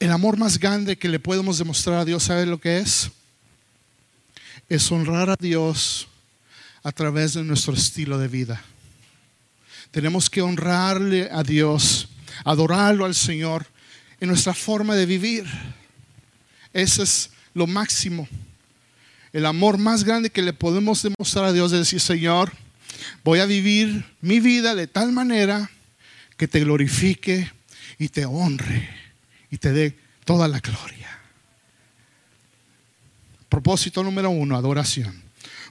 el 0.02 0.12
amor 0.12 0.36
más 0.36 0.58
grande 0.58 0.98
que 0.98 1.08
le 1.08 1.20
podemos 1.20 1.60
demostrar 1.60 2.00
a 2.00 2.06
Dios, 2.06 2.24
¿sabe 2.24 2.48
lo 2.48 2.60
que 2.60 2.80
es? 2.80 3.12
Es 4.68 4.92
honrar 4.92 5.30
a 5.30 5.36
Dios 5.40 6.08
a 6.82 6.92
través 6.92 7.36
de 7.36 7.44
nuestro 7.44 7.76
estilo 7.76 8.18
de 8.18 8.28
vida. 8.28 8.60
Tenemos 9.92 10.28
que 10.28 10.42
honrarle 10.42 11.30
a 11.32 11.44
Dios, 11.44 12.10
adorarlo 12.44 13.06
al 13.06 13.14
Señor 13.14 13.68
en 14.20 14.30
nuestra 14.30 14.56
forma 14.56 14.96
de 14.96 15.06
vivir. 15.06 15.46
Ese 16.74 17.04
es 17.04 17.30
lo 17.54 17.68
máximo. 17.68 18.28
El 19.32 19.46
amor 19.46 19.78
más 19.78 20.04
grande 20.04 20.32
que 20.32 20.42
le 20.42 20.54
podemos 20.54 21.04
demostrar 21.04 21.46
a 21.46 21.54
Dios 21.54 21.72
es 21.74 21.80
decir, 21.80 22.00
Señor, 22.00 22.52
voy 23.24 23.38
a 23.38 23.46
vivir 23.46 24.04
mi 24.20 24.40
vida 24.40 24.74
de 24.74 24.88
tal 24.88 25.12
manera 25.12 25.70
que 26.38 26.48
te 26.48 26.60
glorifique 26.62 27.52
y 28.00 28.10
te 28.10 28.26
honre 28.26 29.01
y 29.52 29.58
te 29.58 29.72
dé 29.72 29.98
toda 30.26 30.48
la 30.48 30.60
gloria. 30.60 31.10
Propósito 33.50 34.02
número 34.02 34.30
uno, 34.30 34.56
adoración. 34.56 35.22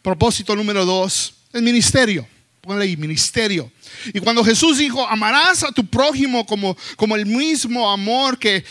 Propósito 0.02 0.54
número 0.54 0.84
dos, 0.84 1.34
el 1.52 1.62
ministerio. 1.62 2.28
Ponle 2.60 2.84
ahí, 2.84 2.96
ministerio. 2.96 3.72
Y 4.12 4.20
cuando 4.20 4.44
Jesús 4.44 4.76
dijo, 4.76 5.06
amarás 5.08 5.64
a 5.64 5.72
tu 5.72 5.87
prójimo 5.87 6.44
como, 6.44 6.76
como 6.96 7.16
el 7.16 7.25
mismo 7.25 7.90
amor 7.90 8.38
que, 8.38 8.62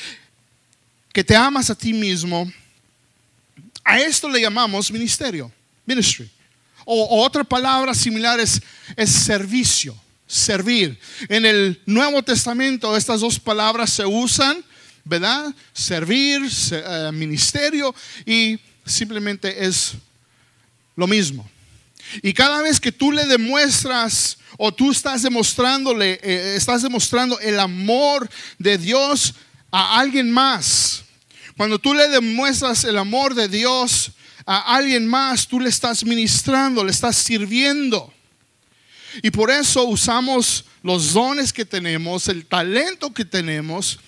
que 1.12 1.24
te 1.24 1.36
amas 1.36 1.72
a 1.72 1.76
ti 1.76 1.92
mismo, 1.92 2.52
a 3.84 4.00
esto 4.00 4.30
le 4.30 4.40
llamamos 4.40 4.92
ministerio, 4.92 5.52
ministry. 5.88 6.30
O, 6.86 7.24
otra 7.24 7.44
palabra 7.44 7.96
similar 7.96 8.40
es 8.40 8.62
servicio, 9.06 10.00
servir. 10.28 11.00
En 11.28 11.48
el 11.48 11.82
Nuevo 11.88 12.22
Testamento 12.22 12.96
estas 12.96 13.22
dos 13.22 13.40
palabras 13.40 13.90
se 13.90 14.06
usan, 14.06 14.64
¿verdad? 15.10 15.54
Servir, 15.74 16.42
eh, 16.72 17.10
ministerio 17.12 17.94
y 18.26 18.60
simplemente 18.86 19.66
es 19.66 19.94
lo 20.96 21.08
mismo. 21.08 21.50
Y 22.22 22.34
cada 22.34 22.62
vez 22.62 22.80
que 22.80 22.92
tú 22.92 23.12
le 23.12 23.26
demuestras 23.26 24.38
o 24.58 24.72
tú 24.72 24.92
estás 24.92 25.24
demostrándole, 25.24 26.20
eh, 26.22 26.56
estás 26.56 26.84
demostrando 26.84 27.40
el 27.40 27.60
amor 27.60 28.30
de 28.58 28.78
Dios 28.78 29.34
a 29.72 30.00
alguien 30.00 30.32
más, 30.32 31.04
cuando 31.58 31.78
tú 31.78 31.94
le 31.94 32.08
demuestras 32.08 32.84
el 32.86 32.98
amor 32.98 33.36
de 33.36 33.50
Dios 33.50 34.12
a 34.46 34.76
alguien 34.76 35.06
más, 35.08 35.48
tú 35.48 35.60
le 35.60 35.70
estás 35.70 36.06
ministrando, 36.06 36.84
le 36.84 36.92
estás 36.92 37.18
sirviendo. 37.18 38.14
Y 39.22 39.32
por 39.32 39.52
eso 39.52 39.84
usamos 39.84 40.66
los 40.84 41.14
dones 41.14 41.52
que 41.52 41.66
tenemos, 41.66 42.28
el 42.28 42.46
talento 42.46 43.14
que 43.14 43.26
tenemos. 43.26 44.00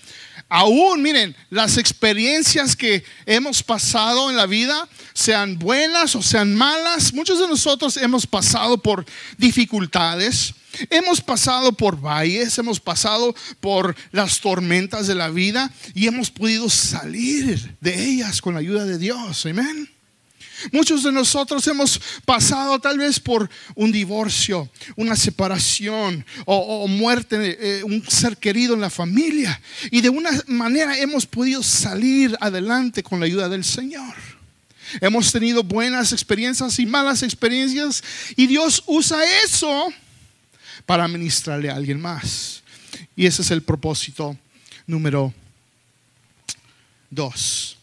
Aún, 0.54 1.00
miren, 1.00 1.34
las 1.48 1.78
experiencias 1.78 2.76
que 2.76 3.02
hemos 3.24 3.62
pasado 3.62 4.28
en 4.28 4.36
la 4.36 4.44
vida, 4.44 4.86
sean 5.14 5.58
buenas 5.58 6.14
o 6.14 6.20
sean 6.20 6.54
malas, 6.54 7.14
muchos 7.14 7.40
de 7.40 7.48
nosotros 7.48 7.96
hemos 7.96 8.26
pasado 8.26 8.76
por 8.76 9.06
dificultades, 9.38 10.54
Hemos 10.88 11.20
pasado 11.20 11.72
por 11.72 12.00
valles, 12.00 12.56
hemos 12.56 12.80
pasado 12.80 13.34
por 13.60 13.94
las 14.10 14.40
tormentas 14.40 15.06
de 15.06 15.14
la 15.14 15.28
vida 15.28 15.70
y 15.94 16.06
hemos 16.06 16.30
podido 16.30 16.70
salir 16.70 17.76
de 17.82 18.02
ellas 18.02 18.40
con 18.40 18.54
la 18.54 18.60
ayuda 18.60 18.86
de 18.86 18.96
Dios. 18.96 19.44
Amén. 19.44 19.90
Muchos 20.70 21.02
de 21.02 21.12
nosotros 21.12 21.66
hemos 21.66 22.00
pasado 22.24 22.78
tal 22.78 22.98
vez 22.98 23.18
por 23.18 23.48
un 23.74 23.90
divorcio, 23.90 24.70
una 24.96 25.16
separación 25.16 26.24
o, 26.44 26.86
muerte 26.86 27.58
eh, 27.60 27.84
un 27.84 28.04
ser 28.08 28.36
querido 28.36 28.74
en 28.74 28.80
la 28.80 28.90
familia. 28.90 29.60
Y 29.90 30.00
de 30.00 30.08
una 30.08 30.30
manera 30.46 30.98
hemos 30.98 31.26
podido 31.26 31.62
salir 31.62 32.36
adelante 32.40 33.02
con 33.02 33.18
la 33.20 33.26
ayuda 33.26 33.48
del 33.48 33.64
Señor. 33.64 34.14
Hemos 35.00 35.32
tenido 35.32 35.62
buenas 35.62 36.12
experiencias 36.12 36.78
y 36.78 36.86
malas 36.86 37.22
experiencias. 37.22 38.02
Y 38.36 38.46
Dios 38.46 38.82
usa 38.86 39.18
eso 39.44 39.92
para 40.86 41.08
ministrarle 41.08 41.70
a 41.70 41.76
alguien 41.76 42.00
más. 42.00 42.62
Y 43.16 43.26
ese 43.26 43.42
es 43.42 43.50
el 43.50 43.62
propósito 43.62 44.36
número 44.86 45.32
dos. 47.10 47.78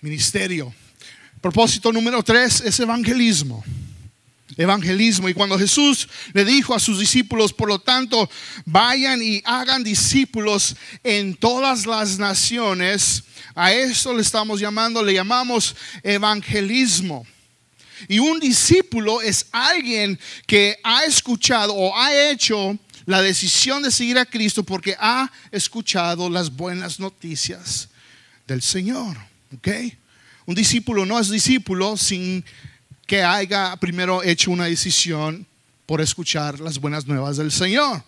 Ministerio. 0.00 0.72
Propósito 1.40 1.92
número 1.92 2.22
tres 2.22 2.60
es 2.60 2.78
evangelismo. 2.80 3.64
Evangelismo. 4.56 5.28
Y 5.28 5.34
cuando 5.34 5.58
Jesús 5.58 6.08
le 6.32 6.44
dijo 6.44 6.74
a 6.74 6.80
sus 6.80 6.98
discípulos, 6.98 7.52
por 7.52 7.68
lo 7.68 7.78
tanto, 7.78 8.28
vayan 8.64 9.22
y 9.22 9.42
hagan 9.44 9.84
discípulos 9.84 10.76
en 11.04 11.34
todas 11.34 11.84
las 11.84 12.18
naciones, 12.18 13.24
a 13.54 13.72
eso 13.72 14.14
le 14.14 14.22
estamos 14.22 14.60
llamando, 14.60 15.02
le 15.02 15.14
llamamos 15.14 15.76
evangelismo. 16.02 17.26
Y 18.08 18.18
un 18.18 18.40
discípulo 18.40 19.20
es 19.20 19.46
alguien 19.52 20.18
que 20.46 20.78
ha 20.82 21.04
escuchado 21.04 21.74
o 21.74 21.96
ha 21.96 22.14
hecho 22.30 22.78
la 23.04 23.22
decisión 23.22 23.82
de 23.82 23.90
seguir 23.90 24.18
a 24.18 24.26
Cristo 24.26 24.62
porque 24.62 24.96
ha 24.98 25.30
escuchado 25.50 26.28
las 26.28 26.54
buenas 26.54 26.98
noticias 26.98 27.88
del 28.46 28.62
Señor. 28.62 29.16
¿Ok? 29.54 29.68
Un 30.46 30.54
discípulo 30.54 31.04
no 31.04 31.18
es 31.18 31.30
discípulo 31.30 31.96
sin 31.96 32.44
que 33.06 33.22
haya 33.22 33.76
primero 33.76 34.22
hecho 34.22 34.50
una 34.50 34.64
decisión 34.64 35.46
por 35.84 36.00
escuchar 36.00 36.60
las 36.60 36.78
buenas 36.78 37.06
nuevas 37.06 37.36
del 37.36 37.52
Señor. 37.52 38.02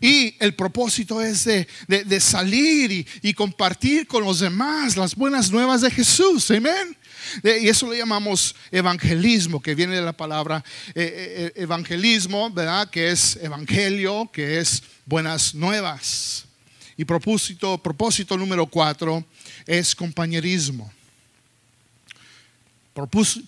Y 0.00 0.36
el 0.38 0.54
propósito 0.54 1.20
es 1.20 1.44
de, 1.44 2.20
salir 2.20 2.92
y, 2.92 3.06
y, 3.22 3.34
compartir 3.34 4.06
con 4.06 4.22
los 4.22 4.38
demás 4.38 4.96
las 4.96 5.16
buenas 5.16 5.50
nuevas 5.50 5.80
de 5.80 5.90
Jesús. 5.90 6.50
Amén. 6.52 6.96
Y 7.42 7.68
eso 7.68 7.86
lo 7.86 7.94
llamamos 7.94 8.54
evangelismo, 8.70 9.60
que 9.60 9.74
viene 9.74 9.96
de 9.96 10.02
la 10.02 10.12
palabra 10.12 10.64
eh, 10.88 11.02
eh, 11.02 11.52
eh, 11.56 11.62
evangelismo, 11.62 12.50
¿verdad? 12.50 12.88
Que 12.88 13.10
es 13.10 13.36
evangelio, 13.42 14.30
que 14.32 14.58
es 14.58 14.82
buenas 15.04 15.54
nuevas. 15.54 16.44
Y 16.96 17.04
propósito, 17.04 17.78
propósito 17.78 18.36
número 18.36 18.66
cuatro 18.66 19.24
es 19.66 19.94
compañerismo. 19.94 20.92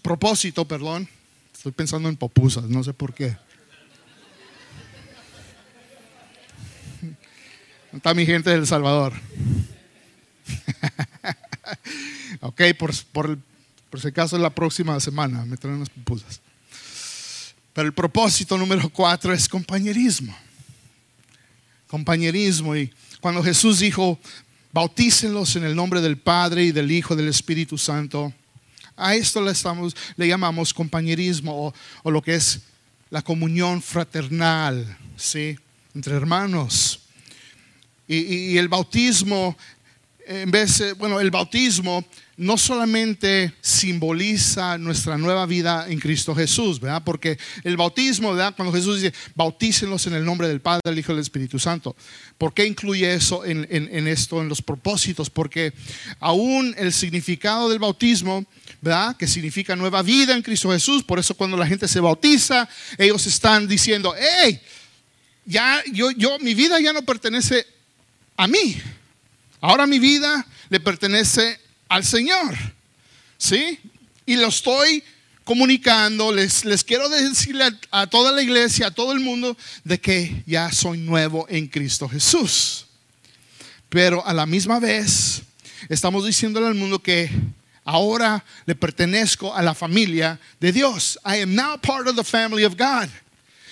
Propósito, 0.03 0.65
perdón. 0.65 1.09
Estoy 1.55 1.73
pensando 1.73 2.09
en 2.09 2.17
popusas, 2.17 2.65
no 2.65 2.83
sé 2.85 2.95
por 2.95 3.13
qué. 3.13 3.37
Está 7.93 8.15
mi 8.15 8.25
gente 8.25 8.51
del 8.51 8.67
Salvador. 8.67 9.13
ok, 12.41 12.63
por, 12.79 12.95
por, 13.13 13.39
por 13.91 14.01
si 14.01 14.09
acaso 14.09 14.39
la 14.39 14.51
próxima 14.51 14.99
semana 15.01 15.45
me 15.45 15.57
traen 15.57 15.77
unas 15.77 15.91
pupusas. 15.91 16.41
Pero 17.73 17.87
el 17.87 17.93
propósito 17.93 18.57
número 18.59 18.89
cuatro 18.89 19.33
es 19.33 19.49
compañerismo. 19.49 20.37
Compañerismo. 21.89 22.77
Y 22.77 22.93
cuando 23.21 23.43
Jesús 23.43 23.81
dijo, 23.81 24.19
bautícenlos 24.73 25.57
en 25.57 25.65
el 25.65 25.75
nombre 25.75 26.01
del 26.01 26.17
Padre 26.17 26.65
y 26.65 26.73
del 26.73 26.91
Hijo 26.91 27.15
y 27.15 27.17
del 27.17 27.29
Espíritu 27.29 27.79
Santo, 27.79 28.33
a 29.01 29.15
esto 29.15 29.41
le, 29.41 29.53
estamos, 29.53 29.97
le 30.17 30.29
llamamos 30.29 30.75
compañerismo 30.75 31.75
o, 32.05 32.11
lo 32.11 32.23
que 32.23 32.35
es 32.35 32.61
la 33.11 33.23
comunión 33.23 33.83
fraternal, 33.83 34.97
¿sí? 35.17 35.59
Entre 35.95 36.15
hermanos. 36.15 37.01
Y, 38.07 38.53
y 38.53 38.59
el 38.59 38.69
bautismo, 38.69 39.57
en 40.31 40.51
vez, 40.53 40.97
bueno, 40.97 41.19
el 41.19 41.33
bautismo 41.33 42.05
no 42.37 42.57
solamente 42.57 43.53
simboliza 43.61 44.79
nuestra 44.79 45.19
nueva 45.19 45.45
vida 45.45 45.87
en 45.88 45.99
Cristo 45.99 46.37
Jesús, 46.37 46.79
¿verdad? 46.79 47.03
Porque 47.05 47.37
el 47.64 47.77
bautismo, 47.77 48.33
¿verdad? 48.33 48.55
Cuando 48.55 48.73
Jesús 48.73 49.03
dice, 49.03 49.12
bautícenlos 49.35 50.07
en 50.07 50.14
el 50.14 50.25
nombre 50.25 50.47
del 50.47 50.61
Padre, 50.61 50.83
del 50.85 51.01
Hijo 51.01 51.11
y 51.11 51.16
del 51.16 51.23
Espíritu 51.23 51.59
Santo. 51.59 51.97
¿Por 52.38 52.55
qué 52.55 52.64
incluye 52.64 53.12
eso 53.12 53.45
en, 53.45 53.66
esto, 54.07 54.40
en 54.40 54.49
los 54.49 54.62
propósitos? 54.62 55.29
Porque 55.29 55.73
aún 56.21 56.77
el 56.79 56.93
significado 56.93 57.69
del 57.69 57.81
bautismo, 57.81 58.47
¿verdad? 58.81 59.16
Que 59.16 59.27
significa 59.27 59.75
nueva 59.75 60.01
vida 60.03 60.37
en 60.37 60.43
Cristo 60.43 60.71
Jesús. 60.71 61.03
Por 61.03 61.19
eso 61.19 61.35
cuando 61.35 61.57
la 61.57 61.66
gente 61.66 61.88
se 61.88 61.99
bautiza, 61.99 62.69
ellos 62.97 63.27
están 63.27 63.66
diciendo, 63.66 64.14
hey, 64.16 64.61
ya, 65.45 65.83
yo, 65.93 66.12
yo, 66.12 66.38
mi 66.38 66.55
vida 66.55 66.79
ya 66.79 66.93
no 66.93 67.03
pertenece 67.03 67.66
a 68.37 68.47
mí. 68.47 68.81
Ahora 69.61 69.87
mi 69.87 69.99
vida 69.99 70.46
le 70.68 70.81
pertenece 70.81 71.61
al 71.88 72.05
Señor. 72.05 72.57
¿Sí? 73.38 73.79
Y 74.27 74.37
lo 74.37 74.49
estoy 74.49 75.03
comunicando, 75.44 76.33
les, 76.33 76.64
les 76.64 76.85
quiero 76.85 77.09
decirle 77.09 77.64
a, 77.64 78.03
a, 78.03 78.07
toda 78.07 78.33
la 78.33 78.42
iglesia, 78.42 78.88
a 78.88 78.90
todo 78.90 79.12
el 79.12 79.20
mundo, 79.20 79.57
de 79.83 80.01
que 80.01 80.44
ya 80.46 80.70
soy 80.70 80.99
nuevo 80.99 81.46
en 81.49 81.66
Cristo 81.66 82.09
Jesús. 82.09 82.87
Pero 83.88 84.25
a 84.25 84.33
la 84.33 84.46
misma 84.46 84.79
vez, 84.79 85.42
estamos 85.88 86.25
diciéndole 86.25 86.66
al 86.66 86.75
mundo 86.75 87.03
que 87.03 87.31
ahora 87.85 88.44
le 88.66 88.77
pertenezco 88.77 89.55
a 89.55 89.62
la 89.62 89.75
familia 89.75 90.38
de 90.61 90.70
Dios. 90.70 91.18
I 91.25 91.42
am 91.42 91.55
now 91.55 91.77
part 91.77 92.07
of 92.07 92.14
the 92.14 92.25
family 92.25 92.64
of 92.64 92.77
God. 92.77 93.09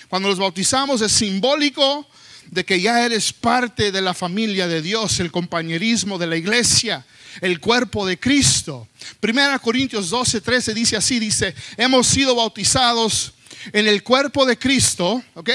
Cuando 0.09 0.27
los 0.27 0.39
bautizamos 0.39 1.01
es 1.01 1.11
simbólico 1.11 2.05
de 2.51 2.65
que 2.65 2.81
ya 2.81 3.05
eres 3.05 3.31
parte 3.31 3.91
de 3.91 4.01
la 4.01 4.13
familia 4.13 4.67
de 4.67 4.81
Dios, 4.81 5.19
el 5.19 5.31
compañerismo 5.31 6.17
de 6.17 6.27
la 6.27 6.37
iglesia, 6.37 7.05
el 7.41 7.59
cuerpo 7.59 8.05
de 8.05 8.19
Cristo. 8.19 8.87
Primera 9.19 9.59
Corintios 9.59 10.09
12, 10.09 10.41
13 10.41 10.73
dice 10.73 10.97
así, 10.97 11.19
dice, 11.19 11.53
hemos 11.77 12.07
sido 12.07 12.35
bautizados 12.35 13.33
en 13.71 13.87
el 13.87 14.03
cuerpo 14.03 14.45
de 14.45 14.57
Cristo, 14.57 15.23
¿ok? 15.35 15.49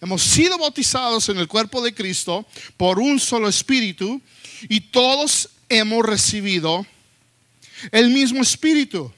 Hemos 0.00 0.22
sido 0.22 0.58
bautizados 0.58 1.28
en 1.30 1.38
el 1.38 1.48
cuerpo 1.48 1.82
de 1.82 1.94
Cristo 1.94 2.46
por 2.76 2.98
un 2.98 3.18
solo 3.18 3.48
espíritu 3.48 4.20
y 4.68 4.80
todos 4.80 5.48
hemos 5.68 6.04
recibido 6.04 6.86
el 7.92 8.10
mismo 8.10 8.42
espíritu. 8.42 9.10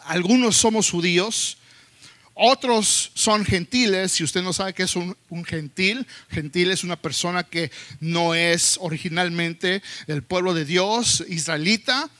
Algunos 0.00 0.56
somos 0.56 0.90
judíos, 0.90 1.56
otros 2.34 3.12
son 3.14 3.44
gentiles. 3.44 4.12
Si 4.12 4.24
usted 4.24 4.42
no 4.42 4.52
sabe 4.52 4.74
qué 4.74 4.82
es 4.82 4.96
un, 4.96 5.16
gentil, 5.46 6.06
gentil 6.28 6.70
es 6.70 6.82
una 6.84 6.96
persona 6.96 7.44
que 7.44 7.70
no 8.00 8.34
es 8.34 8.76
originalmente 8.80 9.82
del 10.06 10.22
pueblo 10.22 10.52
de 10.52 10.64
Dios, 10.64 11.24
israelita. 11.28 12.10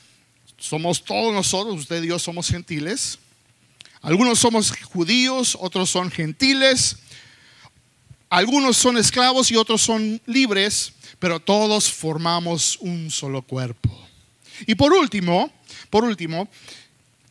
Somos 0.57 1.03
todos 1.03 1.33
nosotros, 1.33 1.75
usted 1.75 2.01
y 2.01 2.07
yo 2.07 2.19
somos 2.19 2.47
gentiles. 2.47 3.19
Algunos 4.01 4.39
somos 4.39 4.71
judíos, 4.71 5.57
otros 5.59 5.89
son 5.89 6.09
gentiles. 6.09 6.97
Algunos 8.29 8.77
son 8.77 8.97
esclavos 8.97 9.51
y 9.51 9.55
otros 9.55 9.81
son 9.81 10.21
libres, 10.25 10.93
pero 11.19 11.39
todos 11.39 11.91
formamos 11.91 12.77
un 12.79 13.11
solo 13.11 13.41
cuerpo. 13.41 13.89
Y 14.65 14.75
por 14.75 14.93
último, 14.93 15.51
por 15.89 16.03
último, 16.03 16.47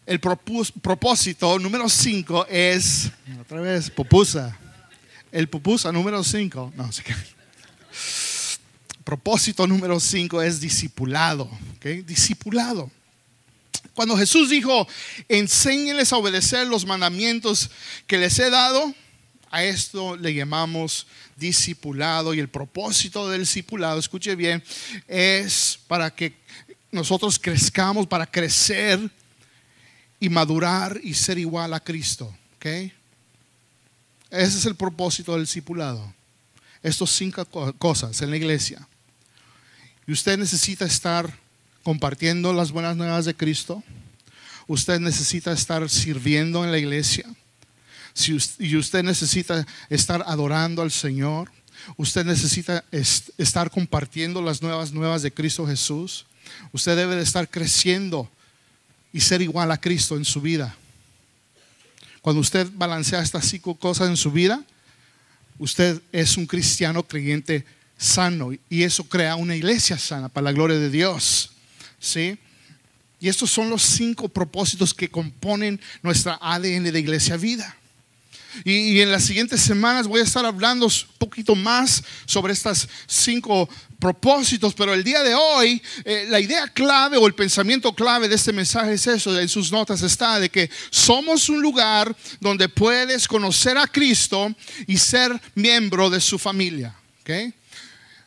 el 0.06 0.20
propósito 0.20 1.58
número 1.58 1.88
5 1.88 2.46
es, 2.50 3.10
otra 3.40 3.60
vez, 3.60 3.90
pupusa. 3.90 4.58
El 5.32 5.48
pupusa 5.48 5.90
número 5.90 6.22
5, 6.22 6.72
no 6.76 6.90
qué. 7.04 7.14
Propósito 9.02 9.66
número 9.66 9.98
5 9.98 10.42
es 10.42 10.60
discipulado, 10.60 11.44
¿ok? 11.76 11.86
Discipulado. 12.06 12.90
Cuando 13.94 14.16
Jesús 14.16 14.50
dijo, 14.50 14.86
enséñenles 15.28 16.12
a 16.12 16.16
obedecer 16.16 16.66
los 16.66 16.84
mandamientos 16.84 17.70
que 18.06 18.18
les 18.18 18.38
he 18.38 18.50
dado, 18.50 18.94
a 19.50 19.64
esto 19.64 20.16
le 20.16 20.34
llamamos 20.34 21.06
discipulado. 21.36 22.34
Y 22.34 22.40
el 22.40 22.48
propósito 22.48 23.28
del 23.28 23.42
discipulado, 23.42 23.98
escuche 23.98 24.34
bien, 24.34 24.62
es 25.06 25.78
para 25.86 26.14
que 26.14 26.34
nosotros 26.90 27.38
crezcamos, 27.38 28.06
para 28.06 28.26
crecer 28.26 29.10
y 30.24 30.30
madurar 30.30 30.98
y 31.02 31.12
ser 31.12 31.36
igual 31.36 31.74
a 31.74 31.80
Cristo. 31.80 32.34
¿okay? 32.56 32.90
Ese 34.30 34.56
es 34.56 34.64
el 34.64 34.74
propósito 34.74 35.32
del 35.32 35.42
discipulado. 35.42 36.14
Estos 36.82 37.10
cinco 37.10 37.44
cosas 37.76 38.22
en 38.22 38.30
la 38.30 38.38
iglesia. 38.38 38.88
Y 40.06 40.12
usted 40.12 40.38
necesita 40.38 40.86
estar 40.86 41.38
compartiendo 41.82 42.54
las 42.54 42.72
buenas 42.72 42.96
nuevas 42.96 43.26
de 43.26 43.34
Cristo. 43.36 43.84
Usted 44.66 44.98
necesita 44.98 45.52
estar 45.52 45.90
sirviendo 45.90 46.64
en 46.64 46.72
la 46.72 46.78
iglesia. 46.78 47.26
y 48.58 48.76
usted 48.76 49.02
necesita 49.02 49.66
estar 49.90 50.24
adorando 50.26 50.80
al 50.80 50.90
Señor. 50.90 51.52
Usted 51.98 52.24
necesita 52.24 52.82
estar 53.36 53.70
compartiendo 53.70 54.40
las 54.40 54.62
nuevas 54.62 54.90
nuevas 54.90 55.20
de 55.20 55.34
Cristo 55.34 55.66
Jesús. 55.66 56.24
Usted 56.72 56.96
debe 56.96 57.14
de 57.14 57.22
estar 57.22 57.50
creciendo 57.50 58.30
y 59.14 59.20
ser 59.20 59.40
igual 59.40 59.70
a 59.70 59.80
Cristo 59.80 60.16
en 60.16 60.24
su 60.24 60.40
vida. 60.40 60.76
Cuando 62.20 62.40
usted 62.40 62.68
balancea 62.74 63.22
estas 63.22 63.46
cinco 63.46 63.76
cosas 63.76 64.08
en 64.08 64.16
su 64.16 64.32
vida, 64.32 64.64
usted 65.56 66.02
es 66.10 66.36
un 66.36 66.46
cristiano 66.46 67.04
creyente 67.04 67.64
sano 67.96 68.50
y 68.68 68.82
eso 68.82 69.04
crea 69.04 69.36
una 69.36 69.54
iglesia 69.54 69.96
sana 69.98 70.28
para 70.28 70.46
la 70.46 70.52
gloria 70.52 70.76
de 70.78 70.90
Dios. 70.90 71.52
¿Sí? 72.00 72.36
Y 73.20 73.28
estos 73.28 73.52
son 73.52 73.70
los 73.70 73.82
cinco 73.82 74.28
propósitos 74.28 74.92
que 74.92 75.08
componen 75.08 75.80
nuestra 76.02 76.36
ADN 76.42 76.90
de 76.90 76.98
iglesia 76.98 77.36
vida. 77.36 77.76
Y, 78.64 79.00
en 79.00 79.10
las 79.10 79.24
siguientes 79.24 79.60
semanas 79.60 80.06
voy 80.06 80.20
a 80.20 80.24
estar 80.24 80.44
hablando 80.44 80.86
un 80.86 80.92
poquito 81.18 81.54
más 81.54 82.02
sobre 82.24 82.52
estas 82.52 82.88
cinco 83.06 83.68
propósitos, 84.04 84.74
pero 84.74 84.92
el 84.92 85.02
día 85.02 85.22
de 85.22 85.34
hoy 85.34 85.80
eh, 86.04 86.26
la 86.28 86.38
idea 86.38 86.68
clave 86.68 87.16
o 87.16 87.26
el 87.26 87.34
pensamiento 87.34 87.94
clave 87.94 88.28
de 88.28 88.34
este 88.34 88.52
mensaje 88.52 88.92
es 88.92 89.06
eso, 89.06 89.40
en 89.40 89.48
sus 89.48 89.72
notas 89.72 90.02
está, 90.02 90.38
de 90.38 90.50
que 90.50 90.68
somos 90.90 91.48
un 91.48 91.62
lugar 91.62 92.14
donde 92.38 92.68
puedes 92.68 93.26
conocer 93.26 93.78
a 93.78 93.86
Cristo 93.86 94.54
y 94.86 94.98
ser 94.98 95.32
miembro 95.54 96.10
de 96.10 96.20
su 96.20 96.38
familia. 96.38 96.94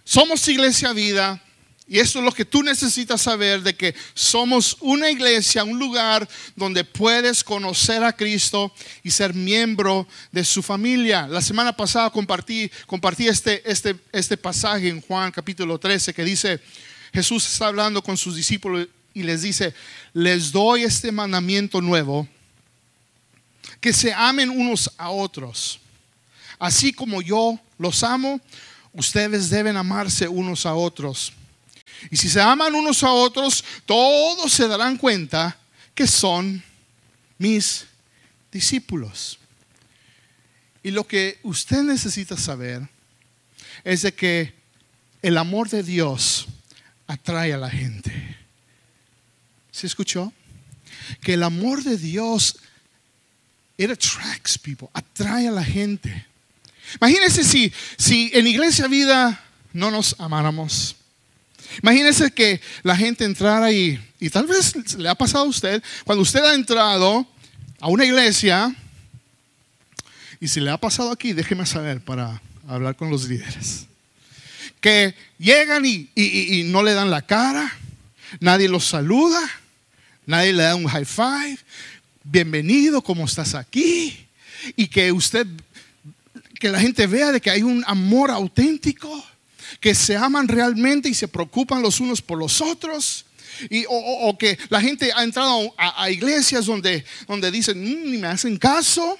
Somos 0.03 0.47
Iglesia 0.47 0.93
Vida, 0.93 1.39
y 1.89 1.99
esto 1.99 2.19
es 2.19 2.25
lo 2.25 2.33
que 2.33 2.43
tú 2.43 2.63
necesitas 2.63 3.21
saber 3.21 3.61
de 3.61 3.73
que 3.73 3.95
somos 4.13 4.75
una 4.81 5.09
iglesia, 5.09 5.63
un 5.63 5.79
lugar 5.79 6.27
donde 6.53 6.83
puedes 6.83 7.45
conocer 7.45 8.03
a 8.03 8.11
Cristo 8.11 8.73
y 9.03 9.11
ser 9.11 9.33
miembro 9.33 10.05
de 10.33 10.43
su 10.43 10.61
familia. 10.61 11.27
La 11.27 11.41
semana 11.41 11.75
pasada 11.75 12.09
compartí, 12.09 12.69
compartí 12.87 13.29
este, 13.29 13.61
este, 13.69 13.95
este 14.11 14.35
pasaje 14.35 14.89
en 14.89 14.99
Juan 14.99 15.31
capítulo 15.31 15.79
13 15.79 16.13
que 16.13 16.25
dice, 16.25 16.59
Jesús 17.13 17.47
está 17.49 17.67
hablando 17.67 18.03
con 18.03 18.17
sus 18.17 18.35
discípulos 18.35 18.85
y 19.13 19.23
les 19.23 19.43
dice, 19.43 19.73
les 20.11 20.51
doy 20.51 20.83
este 20.83 21.09
mandamiento 21.13 21.79
nuevo, 21.79 22.27
que 23.79 23.93
se 23.93 24.11
amen 24.13 24.49
unos 24.49 24.91
a 24.97 25.09
otros. 25.09 25.79
Así 26.59 26.91
como 26.91 27.21
yo 27.21 27.57
los 27.77 28.03
amo, 28.03 28.41
ustedes 28.91 29.49
deben 29.49 29.77
amarse 29.77 30.27
unos 30.27 30.65
a 30.65 30.73
otros. 30.73 31.31
Y 32.11 32.17
si 32.17 32.29
se 32.29 32.41
aman 32.41 32.75
unos 32.75 33.03
a 33.03 33.11
otros, 33.11 33.63
todos 33.85 34.51
se 34.51 34.67
darán 34.67 34.97
cuenta 34.97 35.57
que 35.95 36.07
son 36.07 36.63
mis 37.37 37.85
discípulos. 38.51 39.39
Y 40.83 40.91
lo 40.91 41.07
que 41.07 41.39
usted 41.43 41.83
necesita 41.83 42.37
saber 42.37 42.87
es 43.83 44.03
de 44.03 44.13
que 44.13 44.53
el 45.21 45.37
amor 45.37 45.69
de 45.69 45.83
Dios 45.83 46.47
atrae 47.07 47.53
a 47.53 47.57
la 47.57 47.69
gente. 47.69 48.37
¿Se 49.71 49.87
escuchó? 49.87 50.31
Que 51.21 51.33
el 51.33 51.43
amor 51.43 51.83
de 51.83 51.97
Dios 51.97 52.57
it 53.77 53.91
attracts 53.91 54.57
people, 54.57 54.89
atrae 54.93 55.47
a 55.47 55.51
la 55.51 55.63
gente. 55.63 56.25
Imagínense 56.99 57.43
si, 57.43 57.71
si 57.97 58.31
en 58.33 58.47
Iglesia 58.47 58.87
Vida 58.87 59.43
no 59.73 59.91
nos 59.91 60.15
amáramos. 60.19 60.95
Imagínese 61.81 62.31
que 62.31 62.61
la 62.83 62.95
gente 62.95 63.25
entrara 63.25 63.71
y, 63.71 63.99
y 64.19 64.29
tal 64.29 64.47
vez 64.47 64.95
le 64.97 65.09
ha 65.09 65.15
pasado 65.15 65.45
a 65.45 65.47
usted, 65.47 65.83
cuando 66.05 66.21
usted 66.21 66.43
ha 66.43 66.53
entrado 66.53 67.27
a 67.79 67.87
una 67.87 68.05
iglesia, 68.05 68.75
y 70.39 70.47
si 70.47 70.59
le 70.59 70.69
ha 70.69 70.77
pasado 70.77 71.11
aquí, 71.11 71.33
déjeme 71.33 71.65
saber 71.65 72.01
para 72.01 72.41
hablar 72.67 72.95
con 72.95 73.09
los 73.09 73.27
líderes, 73.27 73.85
que 74.81 75.15
llegan 75.39 75.85
y, 75.85 76.09
y, 76.15 76.63
no 76.65 76.83
le 76.83 76.93
dan 76.93 77.09
la 77.09 77.21
cara, 77.21 77.71
nadie 78.39 78.69
los 78.69 78.85
saluda, 78.85 79.41
nadie 80.25 80.53
le 80.53 80.63
da 80.63 80.75
un 80.75 80.87
high 80.87 81.05
five, 81.05 81.57
bienvenido, 82.23 83.01
¿cómo 83.01 83.25
estás 83.25 83.55
aquí? 83.55 84.27
Y 84.75 84.87
que 84.87 85.11
usted, 85.11 85.47
que 86.59 86.69
la 86.69 86.79
gente 86.79 87.07
vea 87.07 87.31
de 87.31 87.41
que 87.41 87.49
hay 87.49 87.63
un 87.63 87.83
amor 87.87 88.29
auténtico 88.29 89.25
que 89.79 89.95
se 89.95 90.15
aman 90.15 90.47
realmente 90.47 91.09
y 91.09 91.13
se 91.13 91.27
preocupan 91.27 91.81
los 91.81 91.99
unos 91.99 92.21
por 92.21 92.37
los 92.37 92.61
otros. 92.61 93.25
Y, 93.69 93.85
o, 93.89 94.37
que 94.37 94.57
la 94.69 94.79
gente 94.81 95.11
ha 95.15 95.23
entrado 95.23 95.73
a, 95.77 96.09
iglesias 96.11 96.65
donde, 96.65 97.03
donde 97.27 97.49
dicen, 97.49 97.81
mm, 97.81 98.11
ni 98.11 98.17
me 98.17 98.27
hacen 98.27 98.57
caso. 98.57 99.17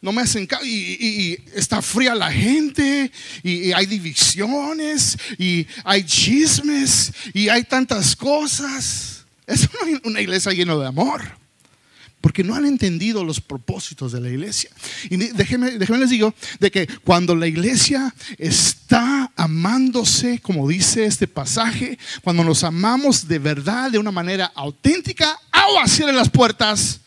No 0.00 0.12
me 0.12 0.22
hacen 0.22 0.46
caso. 0.46 0.64
Y, 0.64 1.38
está 1.54 1.82
fría 1.82 2.14
la 2.14 2.30
gente. 2.30 3.10
Y, 3.42 3.72
hay 3.72 3.86
divisiones. 3.86 5.18
Y 5.38 5.66
hay 5.84 6.04
chismes. 6.04 7.12
Y 7.34 7.48
hay 7.48 7.64
tantas 7.64 8.14
cosas. 8.14 9.24
Es 9.46 9.68
una 10.04 10.20
iglesia 10.20 10.52
llena 10.52 10.76
de 10.76 10.86
amor 10.86 11.45
porque 12.20 12.42
no 12.42 12.54
han 12.54 12.66
entendido 12.66 13.24
los 13.24 13.40
propósitos 13.40 14.12
de 14.12 14.20
la 14.20 14.28
iglesia. 14.28 14.70
Y 15.10 15.16
déjenme, 15.16 15.72
déjenme 15.72 16.00
les 16.00 16.10
digo 16.10 16.34
de 16.58 16.70
que 16.70 16.86
cuando 17.04 17.36
la 17.36 17.46
iglesia 17.46 18.12
está 18.38 19.30
amándose, 19.36 20.40
como 20.40 20.68
dice 20.68 21.04
este 21.04 21.28
pasaje, 21.28 21.98
cuando 22.22 22.42
nos 22.42 22.64
amamos 22.64 23.28
de 23.28 23.38
verdad, 23.38 23.90
de 23.90 23.98
una 23.98 24.10
manera 24.10 24.50
auténtica, 24.54 25.38
agua 25.52 25.86
cierren 25.86 26.16
las 26.16 26.30
puertas 26.30 27.00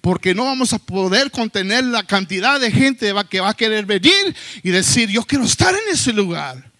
porque 0.00 0.34
no 0.34 0.44
vamos 0.44 0.72
a 0.72 0.78
poder 0.78 1.30
contener 1.30 1.84
la 1.84 2.02
cantidad 2.04 2.58
de 2.58 2.70
gente 2.70 3.12
que 3.28 3.40
va 3.40 3.50
a 3.50 3.56
querer 3.56 3.84
venir 3.84 4.34
y 4.62 4.70
decir, 4.70 5.08
yo 5.10 5.24
quiero 5.24 5.44
estar 5.44 5.74
en 5.74 5.92
ese 5.92 6.12
lugar. 6.12 6.70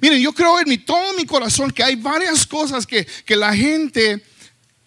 Miren, 0.00 0.20
yo 0.20 0.32
creo 0.32 0.60
en 0.60 0.68
mi, 0.68 0.78
todo 0.78 1.14
mi 1.14 1.24
corazón 1.24 1.70
que 1.70 1.82
hay 1.82 1.96
varias 1.96 2.46
cosas 2.46 2.86
que, 2.86 3.06
que 3.24 3.36
la 3.36 3.54
gente 3.54 4.22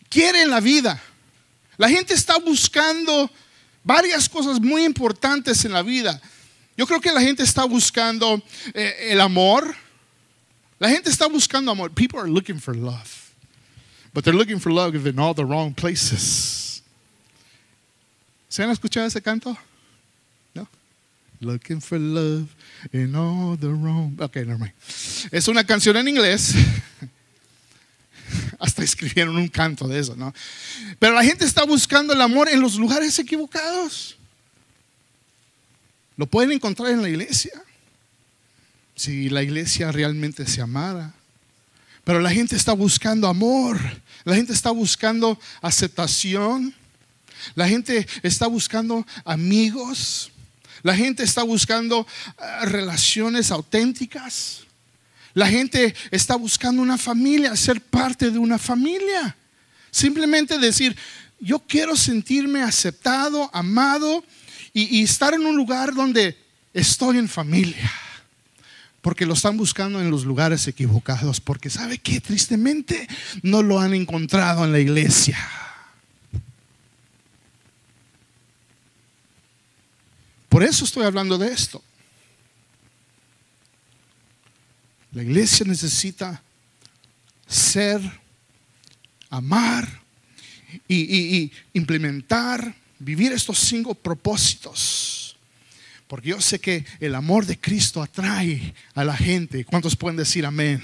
quiere 0.10 0.44
en 0.44 0.50
la 0.50 0.60
vida. 0.60 1.02
La 1.78 1.90
gente 1.90 2.14
está 2.14 2.38
buscando 2.38 3.30
varias 3.84 4.30
cosas 4.30 4.60
muy 4.60 4.84
importantes 4.84 5.66
en 5.66 5.74
la 5.74 5.82
vida. 5.82 6.22
Yo 6.78 6.88
creo 6.88 7.02
que 7.02 7.12
la 7.12 7.22
gente 7.22 7.44
está 7.44 7.66
buscando 7.66 8.42
eh, 8.74 9.10
el 9.10 9.22
amor. 9.22 9.76
La 10.80 10.90
gente 10.90 11.10
está 11.10 11.28
buscando 11.28 11.72
amor. 11.72 11.92
People 11.92 12.20
are 12.20 12.30
looking 12.30 12.60
for 12.60 12.76
love. 12.76 13.34
But 14.14 14.24
they're 14.24 14.38
looking 14.38 14.60
for 14.60 14.72
love 14.72 14.96
in 15.08 15.20
all 15.20 15.34
the 15.34 15.46
wrong 15.46 15.74
places. 15.74 16.84
¿Se 18.50 18.64
han 18.64 18.70
escuchado 18.70 19.08
ese 19.08 19.22
canto? 19.22 19.58
¿No? 20.54 20.68
Looking 21.40 21.80
for 21.80 21.98
love 21.98 22.54
in 22.92 23.16
all 23.16 23.56
the 23.58 23.70
wrong. 23.70 24.18
Ok, 24.20 24.36
never 24.38 24.58
mind. 24.58 24.74
Es 25.32 25.48
una 25.48 25.64
canción 25.64 25.96
en 25.96 26.08
inglés. 26.10 26.54
Hasta 28.62 28.84
escribieron 28.84 29.36
un 29.36 29.50
canto 29.50 29.88
de 29.88 30.00
eso, 30.00 30.16
¿no? 30.16 30.34
Pero 31.00 31.14
la 31.14 31.24
gente 31.24 31.44
está 31.44 31.66
buscando 31.66 32.14
el 32.14 32.22
amor 32.22 32.48
en 32.48 32.62
los 32.62 32.76
lugares 32.76 33.18
equivocados. 33.20 34.16
Lo 36.16 36.28
pueden 36.28 36.52
encontrar 36.52 36.92
en 36.92 37.02
la 37.02 37.10
iglesia. 37.10 37.52
Si 38.96 39.30
la 39.30 39.42
iglesia 39.42 39.92
realmente 39.92 40.46
se 40.46 40.62
amara. 40.62 41.14
Pero 42.04 42.20
la 42.20 42.30
gente 42.30 42.56
está 42.56 42.74
buscando 42.74 43.28
amor. 43.28 43.80
La 44.24 44.36
gente 44.36 44.54
está 44.54 44.70
buscando 44.70 45.40
aceptación. 45.62 46.76
La 47.56 47.68
gente 47.68 48.08
está 48.22 48.46
buscando 48.46 49.08
amigos. 49.26 50.32
La 50.84 50.96
gente 50.96 51.24
está 51.24 51.42
buscando 51.42 52.06
ah, 52.38 52.66
relaciones 52.66 53.50
auténticas. 53.50 54.66
La 55.34 55.48
gente 55.48 55.96
está 56.12 56.36
buscando 56.36 56.82
una 56.82 56.98
familia, 56.98 57.56
ser 57.56 57.82
parte 57.82 58.32
de 58.32 58.38
una 58.38 58.58
familia. 58.58 59.36
Simplemente 59.92 60.58
decir, 60.58 60.96
yo 61.40 61.60
quiero 61.60 61.96
sentirme 61.96 62.62
aceptado, 62.62 63.50
amado 63.54 64.24
y, 64.74 65.04
estar 65.04 65.34
en 65.34 65.46
un 65.46 65.56
lugar 65.56 65.94
donde 65.94 66.38
estoy 66.74 67.18
en 67.18 67.28
familia 67.28 67.92
porque 69.02 69.26
lo 69.26 69.34
están 69.34 69.58
buscando 69.58 70.00
en 70.00 70.12
los 70.12 70.26
lugares 70.26 70.68
equivocados, 70.68 71.42
porque 71.42 71.72
sabe 71.72 71.98
que 71.98 72.22
tristemente 72.22 73.08
no 73.42 73.64
lo 73.64 73.80
han 73.80 73.96
encontrado 73.96 74.64
en 74.64 74.72
la 74.72 74.80
iglesia. 74.80 75.40
Por 80.48 80.64
eso 80.64 80.86
estoy 80.86 81.06
hablando 81.06 81.40
de 81.40 81.52
esto. 81.52 81.84
La 85.12 85.24
iglesia 85.24 85.66
necesita 85.66 86.42
ser, 87.48 88.02
amar 89.30 90.02
y, 90.88 91.52
implementar, 91.74 92.76
vivir 93.00 93.32
estos 93.34 93.60
cinco 93.60 93.94
propósitos 93.94 95.22
porque 96.12 96.28
yo 96.28 96.42
sé 96.42 96.60
que 96.60 96.86
el 97.00 97.16
amor 97.16 97.46
de 97.46 97.58
Cristo 97.58 98.04
atrae 98.04 98.74
a 98.96 99.06
la 99.06 99.16
gente. 99.16 99.64
¿Cuántos 99.64 99.96
pueden 99.96 100.18
decir 100.18 100.46
amén? 100.46 100.84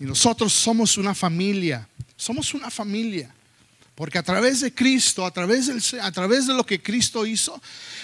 Y 0.00 0.04
nosotros 0.04 0.52
somos 0.52 0.98
una 0.98 1.14
familia. 1.14 1.88
Somos 2.16 2.52
una 2.52 2.72
familia. 2.72 3.32
Porque 3.94 4.18
a 4.18 4.24
través 4.24 4.62
de 4.62 4.74
Cristo, 4.74 5.24
a 5.24 5.30
través, 5.30 5.68
del, 5.68 6.00
a 6.00 6.10
través 6.10 6.48
de 6.48 6.54
lo 6.54 6.66
que 6.66 6.82
Cristo 6.82 7.24
hizo, 7.24 7.62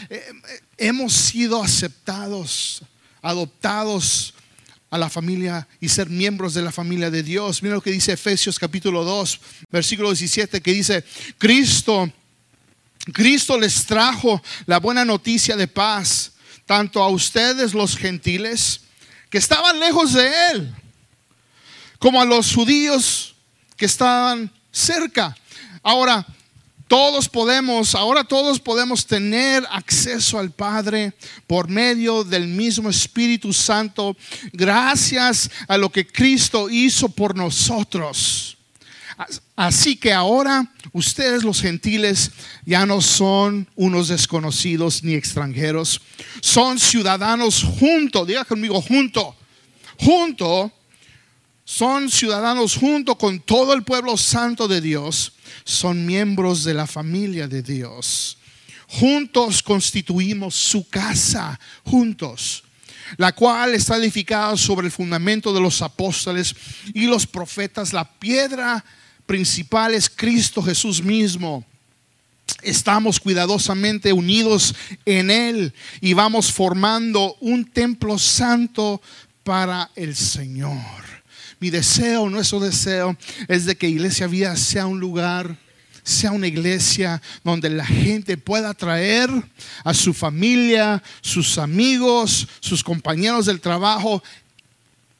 eh, 0.08 0.22
eh, 0.48 0.60
hemos 0.76 1.12
sido 1.12 1.60
aceptados, 1.60 2.82
adoptados 3.20 4.32
a 4.90 4.98
la 4.98 5.10
familia 5.10 5.66
y 5.80 5.88
ser 5.88 6.08
miembros 6.08 6.54
de 6.54 6.62
la 6.62 6.72
familia 6.72 7.10
de 7.10 7.22
Dios. 7.22 7.62
Mira 7.62 7.74
lo 7.74 7.82
que 7.82 7.90
dice 7.90 8.12
Efesios 8.12 8.58
capítulo 8.58 9.04
2, 9.04 9.40
versículo 9.70 10.10
17, 10.10 10.60
que 10.60 10.72
dice, 10.72 11.04
Cristo 11.38 12.10
Cristo 13.12 13.58
les 13.58 13.86
trajo 13.86 14.42
la 14.66 14.78
buena 14.78 15.04
noticia 15.04 15.56
de 15.56 15.68
paz, 15.68 16.32
tanto 16.64 17.02
a 17.02 17.08
ustedes 17.08 17.72
los 17.72 17.96
gentiles, 17.96 18.80
que 19.30 19.38
estaban 19.38 19.78
lejos 19.78 20.12
de 20.12 20.30
Él, 20.52 20.74
como 21.98 22.20
a 22.20 22.24
los 22.24 22.52
judíos 22.52 23.34
que 23.76 23.86
estaban 23.86 24.50
cerca. 24.72 25.36
Ahora, 25.82 26.26
todos 26.88 27.28
podemos, 27.28 27.94
ahora 27.94 28.22
todos 28.22 28.60
podemos 28.60 29.06
tener 29.06 29.64
acceso 29.70 30.38
al 30.38 30.50
Padre 30.50 31.12
por 31.46 31.68
medio 31.68 32.22
del 32.22 32.46
mismo 32.46 32.88
Espíritu 32.88 33.52
Santo, 33.52 34.16
gracias 34.52 35.50
a 35.66 35.76
lo 35.76 35.90
que 35.90 36.06
Cristo 36.06 36.70
hizo 36.70 37.08
por 37.08 37.34
nosotros. 37.34 38.56
Así 39.56 39.96
que 39.96 40.12
ahora 40.12 40.70
ustedes 40.92 41.42
los 41.42 41.60
gentiles 41.60 42.30
ya 42.66 42.84
no 42.84 43.00
son 43.00 43.66
unos 43.74 44.08
desconocidos 44.08 45.02
ni 45.02 45.14
extranjeros, 45.14 46.02
son 46.42 46.78
ciudadanos 46.78 47.64
junto, 47.80 48.26
diga 48.26 48.44
conmigo 48.44 48.82
junto, 48.82 49.34
junto, 49.98 50.70
son 51.66 52.10
ciudadanos 52.10 52.76
junto 52.76 53.18
con 53.18 53.40
todo 53.40 53.74
el 53.74 53.82
pueblo 53.82 54.16
santo 54.16 54.68
de 54.68 54.80
Dios, 54.80 55.32
son 55.64 56.06
miembros 56.06 56.62
de 56.62 56.74
la 56.74 56.86
familia 56.86 57.48
de 57.48 57.60
Dios. 57.60 58.38
Juntos 58.86 59.62
constituimos 59.64 60.54
su 60.54 60.88
casa, 60.88 61.58
juntos 61.82 62.62
la 63.16 63.32
cual 63.32 63.74
está 63.74 63.96
edificada 63.96 64.56
sobre 64.56 64.86
el 64.86 64.92
fundamento 64.92 65.52
de 65.52 65.60
los 65.60 65.82
apóstoles 65.82 66.54
y 66.92 67.06
los 67.06 67.26
profetas, 67.26 67.92
la 67.92 68.04
piedra 68.04 68.84
principal 69.26 69.94
es 69.94 70.10
Cristo 70.10 70.62
Jesús 70.62 71.02
mismo. 71.02 71.64
Estamos 72.62 73.20
cuidadosamente 73.20 74.12
unidos 74.12 74.74
en 75.04 75.30
Él 75.30 75.72
y 76.00 76.14
vamos 76.14 76.52
formando 76.52 77.36
un 77.40 77.64
templo 77.64 78.18
santo 78.18 79.00
para 79.44 79.90
el 79.94 80.16
Señor. 80.16 81.05
Mi 81.60 81.70
deseo, 81.70 82.28
nuestro 82.28 82.60
deseo 82.60 83.16
es 83.48 83.64
de 83.64 83.76
que 83.76 83.88
Iglesia 83.88 84.26
Vida 84.26 84.56
sea 84.56 84.86
un 84.86 85.00
lugar 85.00 85.56
sea 86.06 86.30
una 86.30 86.46
iglesia 86.46 87.20
donde 87.42 87.68
la 87.68 87.84
gente 87.84 88.36
pueda 88.36 88.72
traer 88.74 89.28
a 89.82 89.92
su 89.92 90.14
familia, 90.14 91.02
sus 91.20 91.58
amigos, 91.58 92.46
sus 92.60 92.84
compañeros 92.84 93.46
del 93.46 93.60
trabajo 93.60 94.22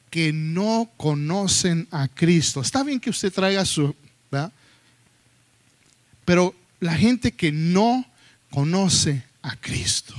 que 0.09 0.31
no 0.31 0.89
conocen 0.95 1.89
a 1.91 2.07
Cristo. 2.07 2.61
Está 2.61 2.83
bien 2.83 3.01
que 3.01 3.09
usted 3.09 3.33
traiga 3.33 3.65
su, 3.65 3.93
¿verdad? 4.31 4.53
Pero 6.23 6.55
la 6.79 6.95
gente 6.95 7.33
que 7.33 7.51
no 7.51 8.05
conoce 8.49 9.23
a 9.41 9.57
Cristo, 9.57 10.15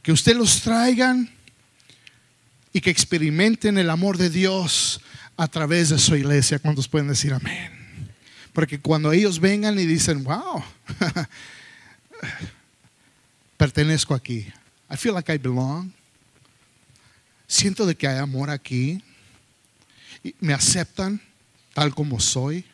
que 0.00 0.12
usted 0.12 0.36
los 0.36 0.60
traigan 0.60 1.28
y 2.72 2.80
que 2.80 2.90
experimenten 2.90 3.78
el 3.78 3.90
amor 3.90 4.16
de 4.16 4.30
Dios 4.30 5.00
a 5.36 5.48
través 5.48 5.90
de 5.90 5.98
su 5.98 6.16
iglesia. 6.16 6.58
¿Cuántos 6.58 6.88
pueden 6.88 7.08
decir 7.08 7.32
amén? 7.32 7.72
Porque 8.52 8.78
cuando 8.78 9.12
ellos 9.12 9.40
vengan 9.40 9.78
y 9.78 9.86
dicen, 9.86 10.24
wow, 10.24 10.62
pertenezco 13.56 14.14
aquí. 14.14 14.46
I 14.90 14.96
feel 14.96 15.14
like 15.14 15.32
I 15.32 15.38
belong 15.38 15.92
siento 17.50 17.84
de 17.84 17.96
que 17.96 18.06
hay 18.06 18.18
amor 18.18 18.48
aquí, 18.48 19.02
y 20.22 20.34
me 20.38 20.52
aceptan 20.52 21.20
tal 21.74 21.92
como 21.92 22.20
soy, 22.20 22.64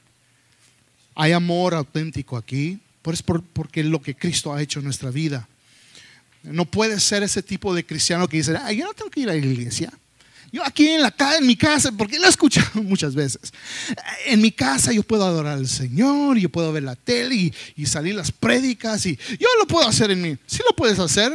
hay 1.14 1.32
amor 1.32 1.74
auténtico 1.74 2.36
aquí, 2.36 2.78
pues 3.00 3.22
porque 3.22 3.82
lo 3.82 4.02
que 4.02 4.14
Cristo 4.14 4.52
ha 4.52 4.60
hecho 4.60 4.80
en 4.80 4.84
nuestra 4.84 5.10
vida. 5.10 5.48
No 6.46 6.64
puede 6.64 7.00
ser 7.00 7.22
ese 7.22 7.42
tipo 7.42 7.74
de 7.74 7.84
cristiano 7.84 8.28
que 8.28 8.38
dice, 8.38 8.52
yo 8.74 8.84
no 8.84 8.94
tengo 8.94 9.10
que 9.10 9.20
ir 9.20 9.28
a 9.30 9.32
la 9.32 9.38
iglesia. 9.38 9.92
Yo 10.52 10.64
aquí 10.64 10.88
en 10.88 11.02
la 11.02 11.14
en 11.38 11.46
mi 11.46 11.56
casa, 11.56 11.90
porque 11.92 12.18
lo 12.18 12.26
he 12.26 12.30
escuchado 12.30 12.70
muchas 12.82 13.14
veces. 13.14 13.52
En 14.26 14.40
mi 14.40 14.52
casa 14.52 14.92
yo 14.92 15.02
puedo 15.02 15.24
adorar 15.24 15.58
al 15.58 15.68
Señor, 15.68 16.38
yo 16.38 16.48
puedo 16.48 16.72
ver 16.72 16.84
la 16.84 16.96
tele 16.96 17.52
y, 17.76 17.86
salir 17.86 18.14
las 18.14 18.32
prédicas 18.32 19.04
y 19.06 19.16
yo 19.38 19.48
lo 19.58 19.66
puedo 19.66 19.86
hacer 19.86 20.10
en 20.10 20.22
mí. 20.22 20.38
Sí 20.46 20.60
lo 20.68 20.74
puedes 20.74 20.98
hacer. 20.98 21.32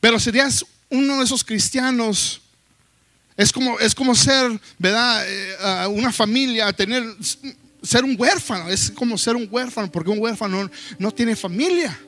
Pero 0.00 0.18
serías 0.18 0.64
uno 0.88 1.18
de 1.18 1.24
esos 1.24 1.44
cristianos 1.44 2.40
es 3.36 3.52
como, 3.52 3.78
es 3.78 3.94
como 3.94 4.14
ser, 4.14 4.60
¿verdad? 4.78 5.24
Eh, 5.26 5.86
una 5.88 6.12
familia, 6.12 6.72
tener, 6.72 7.04
ser 7.82 8.04
un 8.04 8.14
huérfano, 8.18 8.68
es 8.68 8.90
como 8.90 9.16
ser 9.16 9.36
un 9.36 9.48
huérfano, 9.50 9.90
porque 9.90 10.10
un 10.10 10.18
huérfano 10.18 10.70
no, 10.98 11.10
tiene 11.10 11.34
familia. 11.34 11.98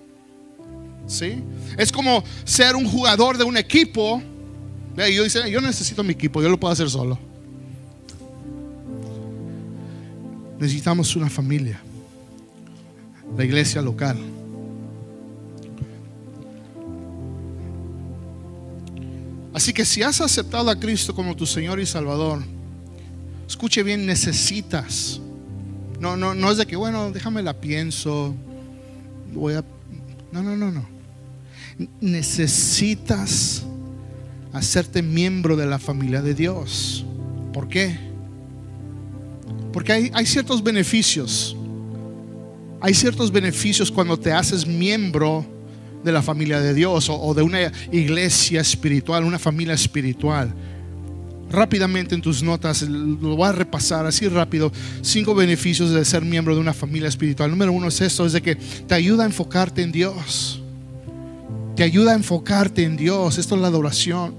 ¿Sí? 1.07 1.43
Es 1.77 1.93
como 1.93 2.23
ser 2.45 2.77
un 2.77 2.89
jugador 2.89 3.37
de 3.39 3.45
un 3.45 3.57
equipo. 3.57 4.23
Y 4.97 5.15
yo 5.15 5.25
dice, 5.25 5.51
yo 5.51 5.61
necesito 5.61 6.03
mi 6.03 6.13
equipo, 6.13 6.43
yo 6.43 6.49
lo 6.49 6.59
puedo 6.59 6.73
hacer 6.73 6.89
solo. 6.89 7.19
Necesitamos 10.59 11.17
una 11.17 11.29
familia, 11.29 11.81
la 13.37 13.45
iglesia 13.45 13.83
local. 13.83 14.17
Así 19.53 19.73
que 19.73 19.85
si 19.85 20.03
has 20.03 20.21
aceptado 20.21 20.71
a 20.71 20.77
Cristo 20.79 21.15
como 21.15 21.37
tu 21.37 21.47
Señor 21.47 21.79
y 21.79 21.87
Salvador, 21.87 22.43
escuche 23.47 23.83
bien, 23.83 24.07
necesitas. 24.07 25.21
No, 26.01 26.17
no, 26.17 26.35
no 26.35 26.51
es 26.51 26.57
de 26.57 26.67
que, 26.67 26.75
bueno, 26.75 27.11
déjame 27.11 27.43
la 27.43 27.61
pienso. 27.61 28.35
Voy 29.33 29.55
a. 29.55 29.65
No, 30.33 30.43
no, 30.43 30.57
no, 30.57 30.73
no. 30.73 30.87
necesitas 32.01 33.65
hacerte 34.53 35.03
miembro 35.03 35.57
de 35.57 35.67
la 35.67 35.79
familia 35.79 36.23
de 36.23 36.35
Dios. 36.35 37.05
¿Por 37.53 37.69
qué? 37.69 37.99
Porque 39.73 40.11
hay, 40.13 40.27
ciertos 40.27 40.63
beneficios. 40.63 41.57
Hay 42.81 42.95
ciertos 42.95 43.31
beneficios 43.31 43.91
cuando 43.91 44.19
te 44.19 44.33
haces 44.33 44.67
miembro 44.67 45.47
de 46.05 46.13
la 46.13 46.21
familia 46.21 46.61
de 46.61 46.75
Dios 46.75 47.09
o, 47.09 47.33
de 47.33 47.43
una 47.43 47.73
iglesia 47.91 48.61
espiritual, 48.61 49.25
una 49.25 49.39
familia 49.39 49.75
espiritual. 49.75 50.53
Rápidamente 51.53 52.15
en 52.15 52.23
tus 52.23 52.43
notas, 52.43 52.81
lo 52.83 53.37
voy 53.37 53.47
a 53.47 53.53
repasar 53.53 54.07
así 54.07 54.27
rápido, 54.27 54.73
cinco 55.03 55.35
beneficios 55.35 55.91
de 55.91 56.03
ser 56.05 56.25
miembro 56.25 56.55
de 56.55 56.61
una 56.63 56.73
familia 56.73 57.11
espiritual. 57.11 57.51
Número 57.51 57.73
uno 57.73 57.89
es 57.89 58.01
esto, 58.01 58.25
es 58.25 58.33
de 58.33 58.41
que 58.41 58.57
te 58.57 58.95
ayuda 58.95 59.25
a 59.25 59.27
enfocarte 59.27 59.83
en 59.83 59.93
Dios. 59.93 60.63
Te 61.77 61.83
ayuda 61.83 62.13
a 62.13 62.15
enfocarte 62.15 62.85
en 62.85 62.97
Dios. 62.97 63.37
Esto 63.37 63.55
es 63.55 63.61
la 63.61 63.69
adoración. 63.69 64.35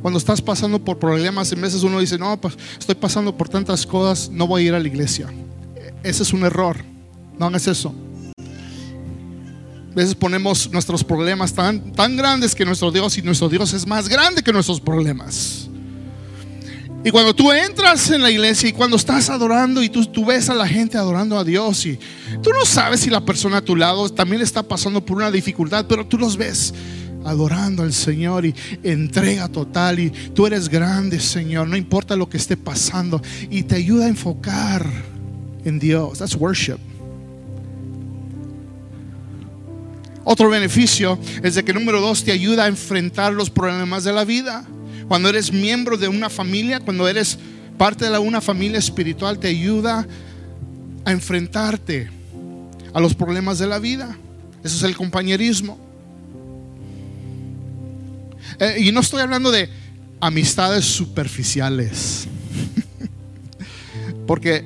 Cuando 0.00 0.18
estás 0.18 0.40
pasando 0.40 0.82
por 0.82 0.98
problemas, 0.98 1.52
en 1.52 1.60
veces 1.60 1.82
uno 1.82 2.00
dice, 2.00 2.18
no, 2.18 2.40
pues 2.40 2.56
estoy 2.78 2.94
pasando 2.94 3.36
por 3.36 3.50
tantas 3.50 3.84
cosas, 3.84 4.30
no 4.30 4.46
voy 4.46 4.62
a 4.62 4.66
ir 4.68 4.74
a 4.74 4.80
la 4.80 4.88
iglesia. 4.88 5.28
Ese 6.02 6.22
es 6.22 6.32
un 6.32 6.42
error. 6.44 6.78
No 7.38 7.46
hagas 7.46 7.66
eso. 7.66 7.94
A 9.90 9.94
veces 9.94 10.14
ponemos 10.14 10.70
nuestros 10.72 11.04
problemas 11.04 11.52
tan, 11.52 11.92
tan 11.92 12.16
grandes 12.16 12.54
que 12.54 12.64
nuestro 12.64 12.90
Dios 12.90 13.18
y 13.18 13.22
nuestro 13.22 13.48
Dios 13.48 13.74
es 13.74 13.86
más 13.86 14.08
grande 14.08 14.42
que 14.42 14.52
nuestros 14.52 14.80
problemas. 14.80 15.69
Y 17.02 17.10
cuando 17.10 17.34
tú 17.34 17.50
entras 17.50 18.10
en 18.10 18.22
la 18.22 18.30
iglesia 18.30 18.68
y 18.68 18.72
cuando 18.72 18.96
estás 18.96 19.30
adorando 19.30 19.82
y 19.82 19.88
tú, 19.88 20.04
tú, 20.04 20.26
ves 20.26 20.50
a 20.50 20.54
la 20.54 20.68
gente 20.68 20.98
adorando 20.98 21.38
a 21.38 21.44
Dios 21.44 21.86
y 21.86 21.98
tú 22.42 22.50
no 22.50 22.66
sabes 22.66 23.00
si 23.00 23.10
la 23.10 23.24
persona 23.24 23.58
a 23.58 23.64
tu 23.64 23.74
lado 23.74 24.10
también 24.10 24.42
está 24.42 24.62
pasando 24.62 25.04
por 25.04 25.16
una 25.16 25.30
dificultad, 25.30 25.86
pero 25.88 26.06
tú 26.06 26.18
los 26.18 26.36
ves 26.36 26.74
adorando 27.24 27.82
al 27.82 27.94
Señor 27.94 28.44
y 28.44 28.54
entrega 28.82 29.48
total 29.48 29.98
y 29.98 30.10
tú 30.10 30.46
eres 30.46 30.68
grande, 30.68 31.20
Señor, 31.20 31.68
no 31.68 31.76
importa 31.76 32.16
lo 32.16 32.28
que 32.28 32.36
esté 32.36 32.56
pasando 32.56 33.22
y 33.48 33.62
te 33.62 33.76
ayuda 33.76 34.04
a 34.04 34.08
enfocar 34.08 34.86
en 35.64 35.78
Dios. 35.78 36.18
That's 36.18 36.36
worship. 36.36 36.78
Otro 40.24 40.50
beneficio 40.50 41.18
es 41.42 41.54
de 41.54 41.64
que 41.64 41.72
número 41.72 42.00
dos 42.00 42.24
te 42.24 42.32
ayuda 42.32 42.64
a 42.64 42.68
enfrentar 42.68 43.32
los 43.32 43.48
problemas 43.48 44.04
de 44.04 44.12
la 44.12 44.24
vida. 44.24 44.66
Cuando 45.10 45.28
eres 45.28 45.52
miembro 45.52 45.96
de 45.96 46.06
una 46.06 46.30
familia, 46.30 46.78
cuando 46.78 47.08
eres 47.08 47.36
parte 47.76 48.08
de 48.08 48.16
una 48.16 48.40
familia 48.40 48.78
espiritual, 48.78 49.40
te 49.40 49.48
ayuda 49.48 50.06
a 51.04 51.10
enfrentarte 51.10 52.08
a 52.94 53.00
los 53.00 53.12
problemas 53.16 53.58
de 53.58 53.66
la 53.66 53.80
vida. 53.80 54.16
Eso 54.62 54.76
es 54.76 54.82
el 54.84 54.96
compañerismo. 54.96 55.76
Eh, 58.60 58.82
y 58.82 58.92
no 58.92 59.00
estoy 59.00 59.20
hablando 59.22 59.50
de 59.50 59.68
amistades 60.20 60.84
superficiales. 60.84 62.28
Porque 64.28 64.64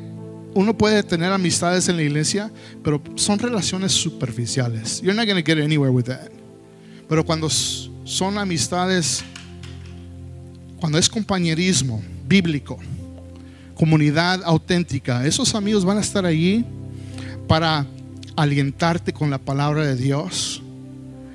uno 0.52 0.76
puede 0.76 1.02
tener 1.04 1.33
amistades 1.33 1.88
en 1.88 1.96
la 1.96 2.02
iglesia, 2.02 2.52
pero 2.83 3.02
son 3.14 3.38
relaciones 3.38 3.92
superficiales. 3.92 5.00
You're 5.00 5.14
not 5.14 5.24
going 5.24 5.42
to 5.42 5.54
get 5.54 5.59
anywhere 5.64 5.90
with 5.90 6.04
that. 6.04 6.28
Pero 7.09 7.24
cuando 7.24 7.48
son 7.48 8.37
amistades, 8.37 9.24
cuando 10.85 10.99
es 10.99 11.09
compañerismo 11.09 12.03
bíblico, 12.29 12.79
comunidad 13.75 14.42
auténtica, 14.44 15.25
esos 15.25 15.55
amigos 15.55 15.83
van 15.83 15.97
a 15.97 16.03
estar 16.03 16.27
allí 16.27 16.62
para 17.49 17.87
alientarte 18.37 19.11
con 19.11 19.31
la 19.31 19.38
palabra 19.38 19.87
de 19.87 19.97
Dios. 19.97 20.62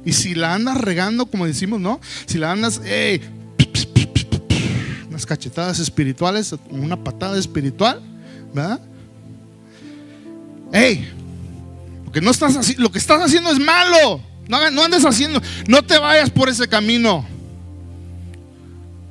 Y 0.06 0.14
si 0.14 0.36
la 0.36 0.54
andas 0.54 0.78
regando, 0.78 1.26
como 1.26 1.48
decimos, 1.48 1.82
¿no? 1.82 2.00
Si 2.28 2.38
la 2.38 2.52
andas, 2.52 2.80
hey, 2.86 3.22
unas 5.08 5.26
cachetadas 5.26 5.80
espirituales, 5.80 6.54
una 6.70 7.04
patada 7.04 7.40
espiritual, 7.40 8.04
¿verdad? 8.54 8.80
Hey, 10.72 11.12
lo 12.06 12.12
que, 12.12 12.22
no 12.22 12.30
estás, 12.30 12.78
lo 12.78 12.92
que 12.92 13.00
estás 13.00 13.20
haciendo 13.20 13.50
es 13.50 13.58
malo. 13.58 14.22
No, 14.48 14.70
no 14.70 14.84
andes 14.84 15.04
haciendo, 15.06 15.42
no 15.68 15.82
te 15.82 15.98
vayas 15.98 16.30
por 16.30 16.50
ese 16.50 16.68
camino. 16.68 17.39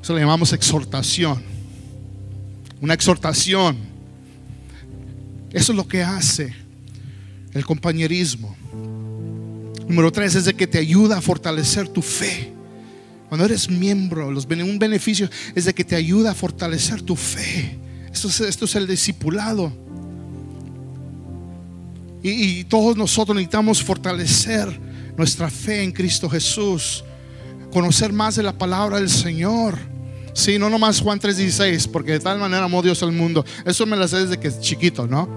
Eso 0.08 0.14
le 0.14 0.22
llamamos 0.22 0.54
exhortación. 0.54 1.42
Una 2.80 2.94
exhortación. 2.94 3.76
Eso 5.52 5.72
es 5.72 5.76
lo 5.76 5.86
que 5.86 6.02
hace 6.02 6.54
el 7.52 7.62
compañerismo. 7.66 8.56
Número 9.86 10.10
tres 10.10 10.34
es 10.34 10.46
de 10.46 10.54
que 10.54 10.66
te 10.66 10.78
ayuda 10.78 11.18
a 11.18 11.20
fortalecer 11.20 11.90
tu 11.90 12.00
fe. 12.00 12.50
Cuando 13.28 13.44
eres 13.44 13.68
miembro, 13.68 14.30
los, 14.30 14.46
un 14.46 14.78
beneficio 14.78 15.28
es 15.54 15.66
de 15.66 15.74
que 15.74 15.84
te 15.84 15.94
ayuda 15.94 16.30
a 16.30 16.34
fortalecer 16.34 17.02
tu 17.02 17.14
fe. 17.14 17.78
Esto 18.10 18.28
es, 18.28 18.40
esto 18.40 18.64
es 18.64 18.74
el 18.76 18.86
discipulado. 18.86 19.70
Y, 22.22 22.64
todos 22.64 22.96
nosotros 22.96 23.34
necesitamos 23.34 23.82
fortalecer 23.82 24.80
nuestra 25.18 25.50
fe 25.50 25.82
en 25.82 25.92
Cristo 25.92 26.30
Jesús, 26.30 27.04
conocer 27.70 28.10
más 28.10 28.36
de 28.36 28.42
la 28.42 28.56
palabra 28.56 28.96
del 28.96 29.10
Señor. 29.10 29.97
Sí, 30.38 30.56
no 30.56 30.70
nomás 30.70 31.00
Juan 31.00 31.18
3:16, 31.18 31.88
porque 31.88 32.12
de 32.12 32.20
tal 32.20 32.38
manera 32.38 32.62
amó 32.62 32.80
Dios 32.80 33.02
al 33.02 33.10
mundo. 33.10 33.44
Eso 33.64 33.84
me 33.86 33.96
lo 33.96 34.06
sé 34.06 34.18
desde 34.18 34.38
que 34.38 34.46
es 34.46 34.60
chiquito, 34.60 35.04
¿no? 35.04 35.28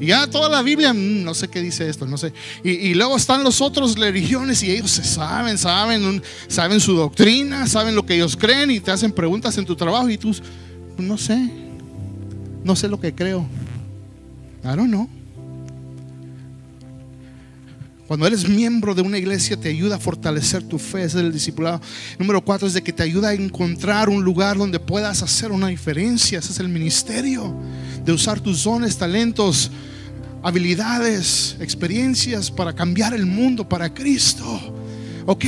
Y 0.00 0.06
ya 0.06 0.26
toda 0.28 0.48
la 0.48 0.62
Biblia, 0.62 0.94
mm, 0.94 1.22
no 1.22 1.34
sé 1.34 1.48
qué 1.48 1.60
dice 1.60 1.86
esto, 1.86 2.06
no 2.06 2.16
sé. 2.16 2.32
Y, 2.64 2.94
luego 2.94 3.18
están 3.18 3.44
los 3.44 3.60
otros 3.60 3.98
religiones 3.98 4.62
y 4.62 4.70
ellos 4.70 4.92
se 4.92 5.04
saben, 5.04 5.58
saben, 5.58 6.22
saben 6.48 6.80
su 6.80 6.94
doctrina, 6.94 7.66
saben 7.66 7.94
lo 7.94 8.06
que 8.06 8.14
ellos 8.14 8.34
creen 8.34 8.70
y 8.70 8.80
te 8.80 8.90
hacen 8.90 9.12
preguntas 9.12 9.58
en 9.58 9.66
tu 9.66 9.76
trabajo 9.76 10.08
y 10.08 10.16
tú, 10.16 10.34
no 10.96 11.18
sé, 11.18 11.38
no 12.64 12.74
sé 12.74 12.88
lo 12.88 12.98
que 12.98 13.14
creo. 13.14 13.46
I 14.64 14.68
don't 14.68 14.88
know. 14.88 15.06
Cuando 18.10 18.26
eres 18.26 18.48
miembro 18.48 18.92
de 18.92 19.02
una 19.02 19.18
iglesia 19.18 19.56
te 19.56 19.68
ayuda 19.68 19.94
a 19.94 19.98
fortalecer 20.00 20.64
tu 20.64 20.80
fe, 20.80 21.04
es 21.04 21.14
el 21.14 21.32
discipulado. 21.32 21.80
Número 22.18 22.44
cuatro 22.44 22.66
es 22.66 22.74
de 22.74 22.82
que 22.82 22.92
te 22.92 23.04
ayuda 23.04 23.28
a 23.28 23.34
encontrar 23.34 24.08
un 24.08 24.24
lugar 24.24 24.58
donde 24.58 24.80
puedas 24.80 25.22
hacer 25.22 25.52
una 25.52 25.68
diferencia. 25.68 26.40
Ese 26.40 26.50
es 26.50 26.58
el 26.58 26.68
ministerio 26.68 27.54
de 28.04 28.10
usar 28.10 28.40
tus 28.40 28.64
dones, 28.64 28.98
talentos, 28.98 29.70
habilidades, 30.42 31.56
experiencias 31.60 32.50
para 32.50 32.74
cambiar 32.74 33.14
el 33.14 33.26
mundo 33.26 33.68
para 33.68 33.94
Cristo. 33.94 34.44
Ok, 35.26 35.44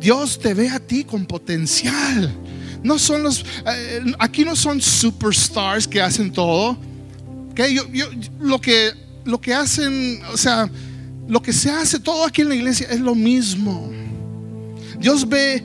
Dios 0.00 0.40
te 0.40 0.54
ve 0.54 0.70
a 0.70 0.80
ti 0.80 1.04
con 1.04 1.24
potencial. 1.24 2.34
No 2.82 2.98
son 2.98 3.22
los, 3.22 3.44
eh, 3.64 4.12
aquí 4.18 4.44
no 4.44 4.56
son 4.56 4.80
superstars 4.80 5.86
que 5.86 6.02
hacen 6.02 6.32
todo. 6.32 6.76
Okay, 7.52 7.78
lo 8.40 8.60
que, 8.60 8.90
lo 9.24 9.40
que 9.40 9.54
hacen, 9.54 10.20
o 10.32 10.36
sea, 10.36 10.68
lo 11.32 11.40
que 11.40 11.54
se 11.54 11.70
hace 11.70 11.98
todo 11.98 12.26
aquí 12.26 12.42
en 12.42 12.50
la 12.50 12.56
iglesia 12.56 12.88
es 12.90 13.00
lo 13.00 13.14
mismo. 13.14 13.90
Dios 14.98 15.26
ve 15.26 15.64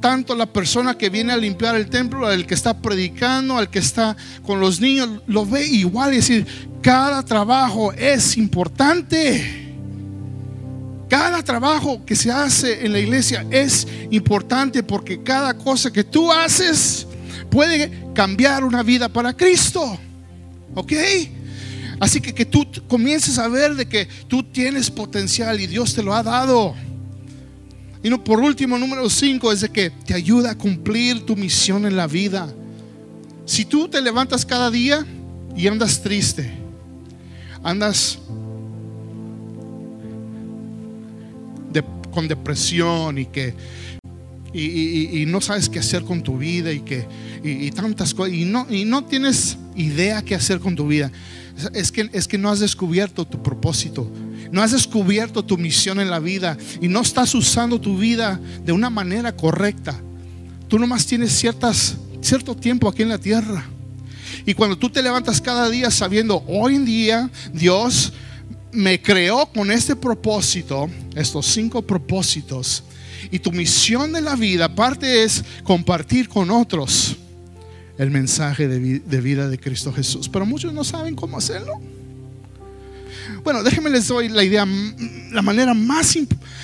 tanto 0.00 0.34
la 0.34 0.46
persona 0.46 0.96
que 0.96 1.10
viene 1.10 1.34
a 1.34 1.36
limpiar 1.36 1.76
el 1.76 1.90
templo, 1.90 2.26
al 2.26 2.46
que 2.46 2.54
está 2.54 2.80
predicando, 2.80 3.58
al 3.58 3.68
que 3.68 3.78
está 3.78 4.16
con 4.42 4.58
los 4.58 4.80
niños, 4.80 5.20
lo 5.26 5.44
ve 5.44 5.66
igual. 5.66 6.14
Es 6.14 6.28
decir, 6.28 6.46
cada 6.80 7.22
trabajo 7.22 7.92
es 7.92 8.38
importante. 8.38 9.74
Cada 11.10 11.42
trabajo 11.42 12.06
que 12.06 12.16
se 12.16 12.32
hace 12.32 12.86
en 12.86 12.94
la 12.94 12.98
iglesia 12.98 13.44
es 13.50 13.86
importante 14.10 14.82
porque 14.82 15.22
cada 15.22 15.52
cosa 15.58 15.92
que 15.92 16.04
tú 16.04 16.32
haces 16.32 17.06
puede 17.50 18.14
cambiar 18.14 18.64
una 18.64 18.82
vida 18.82 19.10
para 19.10 19.36
Cristo. 19.36 19.98
¿Ok? 20.74 20.92
Así 22.02 22.20
que 22.20 22.34
que 22.34 22.44
tú 22.44 22.66
comiences 22.88 23.38
a 23.38 23.46
ver 23.46 23.76
de 23.76 23.86
que 23.86 24.08
tú 24.26 24.42
tienes 24.42 24.90
potencial 24.90 25.60
y 25.60 25.68
Dios 25.68 25.94
te 25.94 26.02
lo 26.02 26.12
ha 26.12 26.20
dado. 26.24 26.74
Y 28.02 28.10
no, 28.10 28.24
por 28.24 28.40
último, 28.40 28.76
número 28.76 29.08
5 29.08 29.52
es 29.52 29.60
de 29.60 29.68
que 29.68 29.90
te 29.90 30.12
ayuda 30.12 30.50
a 30.50 30.58
cumplir 30.58 31.24
tu 31.24 31.36
misión 31.36 31.86
en 31.86 31.96
la 31.96 32.08
vida. 32.08 32.52
Si 33.46 33.64
tú 33.64 33.86
te 33.86 34.02
levantas 34.02 34.44
cada 34.44 34.68
día 34.68 35.06
y 35.56 35.68
andas 35.68 36.02
triste, 36.02 36.50
andas 37.62 38.18
con 42.10 42.26
depresión 42.26 43.16
y 43.16 43.26
que 43.26 43.54
y, 44.52 45.24
no 45.28 45.40
sabes 45.40 45.68
qué 45.68 45.78
hacer 45.78 46.02
con 46.02 46.20
tu 46.24 46.36
vida 46.36 46.72
y 46.72 46.80
que 46.80 47.06
y, 47.44 47.70
tantas 47.70 48.12
cosas 48.12 48.34
y 48.34 48.44
no, 48.44 48.66
y 48.68 48.84
no 48.84 49.04
tienes 49.04 49.56
idea 49.76 50.20
qué 50.22 50.34
hacer 50.34 50.58
con 50.58 50.74
tu 50.74 50.88
vida 50.88 51.12
es 51.74 51.92
que, 51.92 52.08
es 52.12 52.26
que 52.26 52.38
no 52.38 52.50
has 52.50 52.60
descubierto 52.60 53.26
tu 53.26 53.42
propósito, 53.42 54.10
no 54.50 54.62
has 54.62 54.72
descubierto 54.72 55.44
tu 55.44 55.56
misión 55.56 56.00
en 56.00 56.10
la 56.10 56.18
vida 56.18 56.56
y 56.80 56.88
no 56.88 57.00
estás 57.00 57.34
usando 57.34 57.80
tu 57.80 57.98
vida 57.98 58.40
de 58.64 58.72
una 58.72 58.90
manera 58.90 59.34
correcta. 59.34 60.00
Tú 60.68 60.78
nomás 60.78 61.06
tienes 61.06 61.32
cierto 61.32 62.56
tiempo 62.56 62.88
aquí 62.88 63.02
en 63.02 63.08
la 63.10 63.18
tierra. 63.18 63.64
Y 64.46 64.54
cuando 64.54 64.76
tú 64.76 64.90
te 64.90 65.02
levantas 65.02 65.40
cada 65.40 65.68
día 65.68 65.90
sabiendo, 65.90 66.42
hoy 66.46 66.76
en 66.76 66.84
día 66.84 67.30
Dios 67.52 68.12
me 68.72 69.00
creó 69.00 69.46
con 69.46 69.70
este 69.70 69.94
propósito, 69.94 70.88
estos 71.14 71.46
cinco 71.46 71.82
propósitos, 71.82 72.82
Y 73.30 73.38
tu 73.38 73.52
misión 73.52 74.12
de 74.12 74.20
la 74.20 74.34
vida, 74.34 74.64
aparte 74.64 75.22
es 75.22 75.44
compartir 75.62 76.28
con 76.28 76.50
otros 76.50 77.16
el 78.02 78.10
mensaje 78.10 78.68
de, 78.68 79.20
vida 79.20 79.48
de 79.48 79.58
Cristo 79.58 79.92
Jesús. 79.92 80.28
Pero 80.28 80.44
muchos 80.44 80.72
no 80.72 80.84
saben 80.84 81.14
cómo 81.14 81.38
hacerlo. 81.38 81.80
Bueno, 83.44 83.62
déjenme 83.62 83.90
les 83.90 84.08
doy 84.08 84.28
la 84.28 84.42
idea, 84.42 84.66
la 85.30 85.42
manera 85.42 85.74
más, 85.74 86.16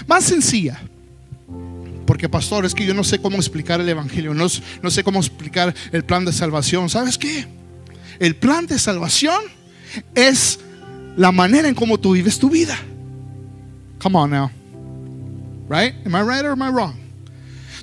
más 0.06 0.24
sencilla. 0.24 0.80
Porque 2.06 2.28
pastor, 2.28 2.64
es 2.64 2.74
que 2.74 2.84
yo 2.84 2.94
no 2.94 3.04
sé 3.04 3.20
cómo 3.20 3.36
explicar 3.36 3.80
el 3.80 3.88
Evangelio, 3.88 4.34
no, 4.34 4.46
no 4.82 4.90
sé 4.90 5.04
cómo 5.04 5.20
explicar 5.20 5.74
el 5.92 6.04
plan 6.04 6.24
de 6.24 6.32
salvación. 6.32 6.88
¿Sabes 6.88 7.18
qué? 7.18 7.46
El 8.18 8.34
plan 8.34 8.66
de 8.66 8.78
salvación 8.78 9.40
es 10.14 10.58
la 11.16 11.30
manera 11.30 11.68
en 11.68 11.74
cómo 11.74 11.98
tú 11.98 12.12
vives 12.12 12.38
tu 12.38 12.50
vida. 12.50 12.76
Come 14.00 14.18
on 14.18 14.30
now. 14.30 14.50
Right? 15.68 15.94
Am 16.06 16.14
I 16.14 16.22
right 16.22 16.44
or 16.44 16.52
am 16.52 16.62
I 16.62 16.70
wrong? 16.70 16.94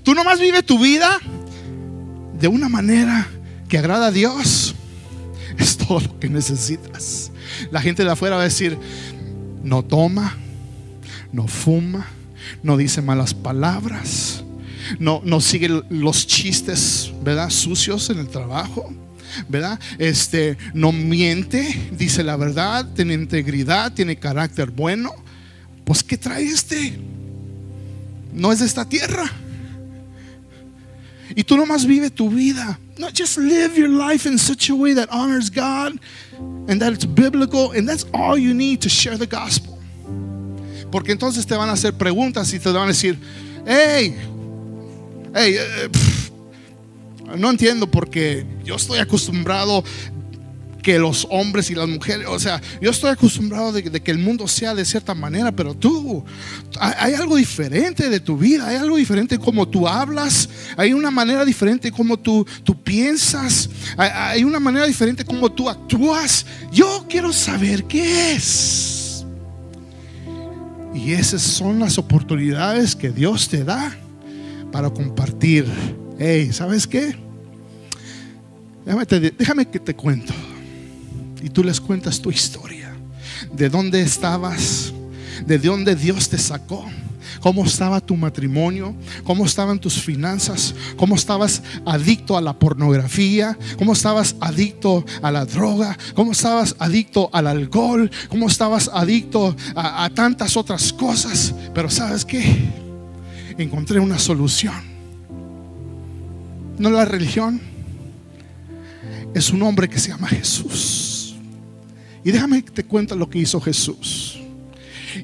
Tú 0.03 0.14
nomás 0.14 0.39
vives 0.39 0.66
tu 0.66 0.80
vida 0.80 1.20
de 2.39 2.47
una 2.47 2.68
manera 2.68 3.28
que 3.68 3.78
agrada 3.78 4.07
a 4.07 4.11
Dios. 4.11 4.76
Es 5.57 5.78
todo 5.78 6.01
lo 6.01 6.20
que 6.20 6.30
necesitas. 6.30 7.32
La 7.72 7.82
gente 7.82 8.03
de 8.03 8.11
afuera 8.11 8.36
va 8.36 8.41
a 8.41 8.45
decir, 8.45 8.78
no 9.63 9.84
toma, 9.84 10.38
no 11.32 11.47
fuma, 11.47 12.07
no 12.61 12.78
dice 12.78 13.01
malas 13.01 13.34
palabras, 13.34 14.43
no, 14.99 15.22
no 15.24 15.41
sigue 15.41 15.82
los 15.89 16.28
chistes, 16.28 17.11
¿verdad? 17.24 17.49
Sucios 17.49 18.09
en 18.09 18.20
el 18.20 18.28
trabajo. 18.28 18.93
¿verdad? 19.49 19.80
Este 19.97 20.57
no 20.74 20.93
miente, 20.93 21.89
dice 21.91 22.24
la 22.24 22.38
verdad, 22.38 22.88
tiene 22.95 23.16
integridad, 23.16 23.91
tiene 23.91 24.18
carácter 24.18 24.72
bueno. 24.72 25.13
Pues 25.84 26.03
¿qué 26.03 26.18
trae 26.18 26.45
este? 26.45 26.97
No 28.34 28.51
es 28.51 28.59
de 28.59 28.66
esta 28.66 28.88
tierra. 28.88 29.30
Y 31.34 31.43
tú 31.43 31.57
nomás 31.57 31.86
vive 31.86 32.09
tu 32.09 32.30
vida. 32.30 32.78
No, 32.97 33.09
just 33.09 33.38
live 33.38 33.78
your 33.78 33.89
life 33.89 34.26
in 34.28 34.38
such 34.38 34.69
a 34.69 34.76
way 34.76 34.93
that 34.93 35.09
honors 35.11 35.49
God 35.49 35.99
and 36.67 36.82
that 36.82 36.93
it's 36.93 37.05
biblical 37.05 37.71
and 37.71 37.88
that's 37.88 38.05
all 38.13 38.38
you 38.38 38.53
need 38.53 38.82
to 38.82 38.89
share 38.89 39.17
the 39.17 39.26
gospel. 39.26 39.78
Porque 40.91 41.11
entonces 41.11 41.45
te 41.45 41.55
van 41.55 41.69
a 41.69 41.73
hacer 41.73 41.93
preguntas 41.93 42.53
y 42.53 42.59
te 42.59 42.71
van 42.71 42.84
a 42.84 42.88
decir, 42.88 43.17
hey, 43.65 44.15
hey, 45.34 45.57
eh, 45.57 45.89
no 47.38 47.49
entiendo 47.49 47.88
porque 47.88 48.45
yo 48.63 48.76
estoy 48.76 48.99
acostumbrado 48.99 49.84
que 50.86 50.99
los 50.99 51.25
hombres 51.31 51.71
y 51.71 51.73
las 51.73 51.89
mujeres, 51.89 52.27
o 52.29 52.38
sea, 52.38 52.61
yo 52.79 52.91
estoy 52.91 53.09
acostumbrado 53.09 53.71
de, 53.71 53.81
que 54.03 54.11
el 54.11 54.19
mundo 54.19 54.47
sea 54.47 54.75
de 54.75 54.86
cierta 54.86 55.15
manera, 55.15 55.51
pero 55.51 55.73
tú, 55.73 56.23
hay, 56.79 57.15
algo 57.15 57.38
diferente 57.38 58.07
de 58.07 58.19
tu 58.19 58.38
vida, 58.38 58.67
hay 58.67 58.75
algo 58.75 58.95
diferente 58.95 59.39
como 59.39 59.67
tú 59.67 59.88
hablas, 59.88 60.47
hay 60.77 60.93
una 60.93 61.09
manera 61.09 61.43
diferente 61.43 61.91
como 61.91 62.19
tú, 62.19 62.45
tú 62.63 62.79
piensas, 62.83 63.67
hay, 63.97 64.43
una 64.43 64.59
manera 64.59 64.86
diferente 64.86 65.25
como 65.25 65.51
tú 65.51 65.67
actúas. 65.67 66.45
Yo 66.71 67.07
quiero 67.09 67.33
saber 67.33 67.86
qué 67.86 68.33
es. 68.33 69.25
Y 70.93 71.13
esas 71.13 71.41
son 71.41 71.79
las 71.79 71.97
oportunidades 71.97 72.95
que 72.95 73.09
Dios 73.09 73.49
te 73.49 73.63
da 73.63 73.97
para 74.71 74.91
compartir. 74.91 75.65
Hey, 76.19 76.53
¿sabes 76.53 76.86
qué? 76.86 77.17
Déjame, 78.86 79.31
déjame 79.36 79.65
que 79.67 79.79
te 79.79 79.95
cuento 79.95 80.31
y 81.46 81.50
tú 81.52 81.64
les 81.64 81.80
cuentas 81.80 82.20
tu 82.20 82.32
historia. 82.32 82.91
De 83.54 83.70
dónde 83.70 84.02
estabas, 84.02 84.91
de 85.46 85.60
dónde 85.60 85.96
Dios 85.96 86.28
te 86.28 86.39
sacó, 86.39 86.84
cómo 87.39 87.64
estaba 87.64 88.02
tu 88.02 88.16
matrimonio, 88.16 88.96
cómo 89.24 89.46
estaban 89.46 89.78
tus 89.78 90.02
finanzas, 90.02 90.74
cómo 90.98 91.14
estabas 91.14 91.62
adicto 91.86 92.36
a 92.36 92.41
la 92.41 92.58
pornografía, 92.58 93.56
cómo 93.78 93.93
estabas 93.93 94.36
adicto 94.39 95.06
a 95.22 95.32
la 95.32 95.46
droga, 95.46 95.96
cómo 96.16 96.32
estabas 96.32 96.76
adicto 96.80 97.30
al 97.32 97.46
alcohol, 97.46 98.10
cómo 98.28 98.48
estabas 98.48 98.89
adicto 98.91 99.56
a, 99.76 100.04
a 100.04 100.10
tantas 100.10 100.58
otras 100.58 100.91
cosas. 100.91 101.54
Pero 101.76 101.91
sabes 101.91 102.26
qué? 102.26 102.43
Encontré 103.60 104.00
una 104.00 104.18
solución. 104.18 104.82
No 106.80 106.89
la 106.89 107.06
religión, 107.06 107.62
es 109.36 109.52
un 109.52 109.62
hombre 109.62 109.88
que 109.88 110.00
se 110.00 110.10
llama 110.10 110.28
Jesús. 110.28 111.14
Y 112.26 112.32
déjame 112.32 112.65
que 112.65 112.71
te 112.71 112.84
cuente 112.84 113.15
lo 113.15 113.30
que 113.30 113.38
hizo 113.38 113.61
Jesús. 113.61 114.39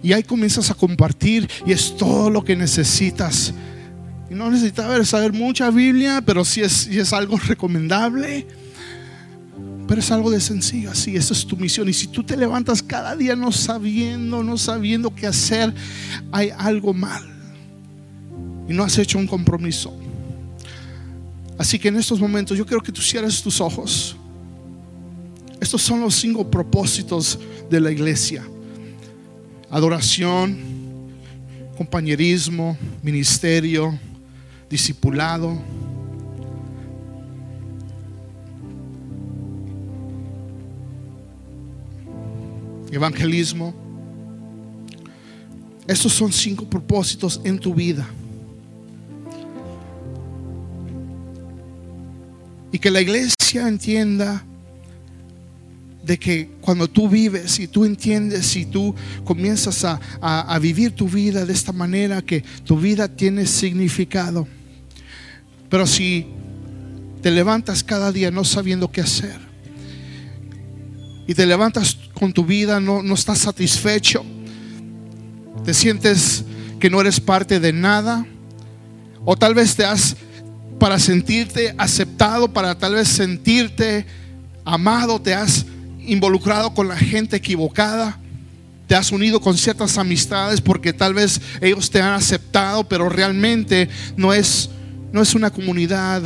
Y 0.03 0.13
ahí 0.13 0.21
comienzas 0.21 0.69
a 0.69 0.75
compartir 0.75 1.49
y 1.65 1.71
es 1.71 1.97
todo 1.97 2.29
lo 2.29 2.43
que 2.45 2.55
necesitas. 2.55 3.55
Y 4.29 4.35
no 4.35 4.51
necesitas 4.51 5.09
saber 5.09 5.33
mucha 5.33 5.71
Biblia, 5.71 6.21
pero 6.23 6.45
sí 6.45 6.61
es, 6.61 6.85
es 6.85 7.11
algo 7.11 7.37
recomendable. 7.37 8.45
Pero 9.87 9.99
es 9.99 10.11
algo 10.11 10.29
de 10.29 10.39
sencillo, 10.39 10.91
así, 10.91 11.15
esa 11.15 11.33
es 11.33 11.45
tu 11.45 11.57
misión. 11.57 11.89
Y 11.89 11.93
si 11.93 12.05
tú 12.05 12.23
te 12.23 12.37
levantas 12.37 12.83
cada 12.83 13.15
día 13.15 13.35
no 13.35 13.51
sabiendo, 13.51 14.43
no 14.43 14.59
sabiendo 14.59 15.13
qué 15.13 15.25
hacer, 15.25 15.73
hay 16.31 16.51
algo 16.55 16.93
mal. 16.93 17.23
Y 18.69 18.73
no 18.73 18.83
has 18.83 18.95
hecho 18.99 19.17
un 19.17 19.25
compromiso. 19.25 19.91
Así 21.57 21.79
que 21.79 21.87
en 21.87 21.95
estos 21.97 22.19
momentos 22.19 22.55
yo 22.55 22.65
quiero 22.65 22.83
que 22.83 22.91
tú 22.91 23.01
cierres 23.01 23.41
tus 23.41 23.59
ojos. 23.59 24.15
Estos 25.61 25.83
son 25.83 26.01
los 26.01 26.15
cinco 26.15 26.49
propósitos 26.49 27.37
de 27.69 27.79
la 27.79 27.91
iglesia. 27.91 28.43
Adoración, 29.69 30.57
compañerismo, 31.77 32.75
ministerio, 33.03 33.97
discipulado. 34.67 35.61
Evangelismo. 42.91 43.71
Estos 45.87 46.11
son 46.11 46.33
cinco 46.33 46.65
propósitos 46.65 47.39
en 47.43 47.59
tu 47.59 47.75
vida. 47.75 48.09
Y 52.71 52.79
que 52.79 52.89
la 52.89 52.99
iglesia 52.99 53.67
entienda 53.67 54.43
de 56.11 56.19
que 56.19 56.49
cuando 56.59 56.89
tú 56.89 57.07
vives 57.07 57.57
y 57.59 57.69
tú 57.69 57.85
entiendes 57.85 58.57
y 58.57 58.65
tú 58.65 58.93
comienzas 59.23 59.85
a, 59.85 60.59
vivir 60.59 60.91
tu 60.91 61.07
vida 61.07 61.45
de 61.45 61.53
esta 61.53 61.71
manera, 61.71 62.21
que 62.21 62.43
tu 62.65 62.77
vida 62.77 63.07
tiene 63.07 63.45
significado. 63.45 64.45
Pero 65.69 65.87
si 65.87 66.27
te 67.21 67.31
levantas 67.31 67.81
cada 67.81 68.11
día 68.11 68.29
no 68.29 68.43
sabiendo 68.43 68.91
qué 68.91 68.99
hacer 68.99 69.39
y 71.27 71.33
te 71.33 71.45
levantas 71.45 71.97
con 72.13 72.33
tu 72.33 72.43
vida, 72.43 72.81
no, 72.81 73.01
no 73.01 73.13
estás 73.13 73.37
satisfecho, 73.37 74.25
te 75.63 75.73
sientes 75.73 76.43
que 76.81 76.89
no 76.89 76.99
eres 76.99 77.21
parte 77.21 77.61
de 77.61 77.71
nada, 77.71 78.25
o 79.23 79.37
tal 79.37 79.53
vez 79.53 79.77
te 79.77 79.85
has, 79.85 80.17
para 80.77 80.99
sentirte 80.99 81.73
aceptado, 81.77 82.51
para 82.51 82.77
tal 82.77 82.95
vez 82.95 83.07
sentirte 83.07 84.05
amado, 84.65 85.21
te 85.21 85.33
has 85.33 85.65
involucrado 86.05 86.73
con 86.73 86.87
la 86.87 86.95
gente 86.95 87.37
equivocada. 87.37 88.17
Te 88.87 88.95
has 88.95 89.11
unido 89.11 89.39
con 89.39 89.57
ciertas 89.57 89.97
amistades 89.97 90.59
porque 90.59 90.93
tal 90.93 91.13
vez 91.13 91.39
ellos 91.61 91.89
te 91.89 92.01
han 92.01 92.13
aceptado, 92.13 92.83
pero 92.83 93.07
realmente 93.09 93.89
no 94.17 94.33
es, 94.33 94.69
no 95.11 95.21
es 95.21 95.33
una 95.33 95.49
comunidad 95.49 96.21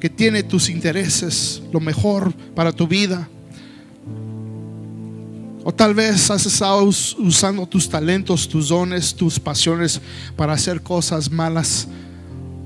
que 0.00 0.08
tiene 0.08 0.42
tus 0.42 0.70
intereses, 0.70 1.62
lo 1.72 1.80
mejor 1.80 2.32
para 2.54 2.72
tu 2.72 2.88
vida. 2.88 3.28
O 5.62 5.72
tal 5.72 5.94
vez 5.94 6.30
has 6.30 6.46
estado 6.46 6.82
usando 6.84 7.66
tus 7.66 7.88
talentos, 7.88 8.48
tus 8.48 8.70
dones, 8.70 9.14
tus 9.14 9.38
pasiones 9.38 10.00
para 10.34 10.54
hacer 10.54 10.82
cosas 10.82 11.30
malas 11.30 11.86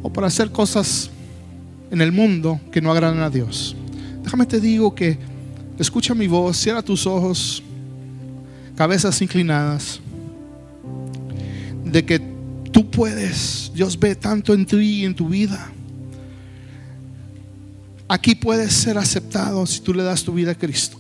o 0.00 0.12
para 0.12 0.28
hacer 0.28 0.52
cosas 0.52 1.10
en 1.90 2.00
el 2.00 2.12
mundo 2.12 2.60
que 2.70 2.80
no 2.80 2.92
agradan 2.92 3.20
a 3.20 3.30
Dios. 3.30 3.74
Déjame 4.22 4.46
te 4.46 4.60
digo 4.60 4.94
que 4.94 5.18
Escucha 5.78 6.14
mi 6.14 6.26
voz, 6.26 6.56
cierra 6.56 6.82
tus 6.82 7.06
ojos, 7.06 7.62
cabezas 8.76 9.20
inclinadas, 9.20 10.00
de 11.84 12.04
que 12.04 12.20
tú 12.70 12.90
puedes, 12.90 13.72
Dios 13.74 13.98
ve 13.98 14.14
tanto 14.14 14.54
en 14.54 14.66
ti 14.66 14.76
y 14.76 15.04
en 15.04 15.14
tu 15.14 15.28
vida. 15.28 15.70
Aquí 18.08 18.34
puedes 18.34 18.72
ser 18.72 18.98
aceptado 18.98 19.66
si 19.66 19.80
tú 19.80 19.94
le 19.94 20.02
das 20.02 20.22
tu 20.22 20.32
vida 20.32 20.52
a 20.52 20.54
Cristo. 20.54 20.98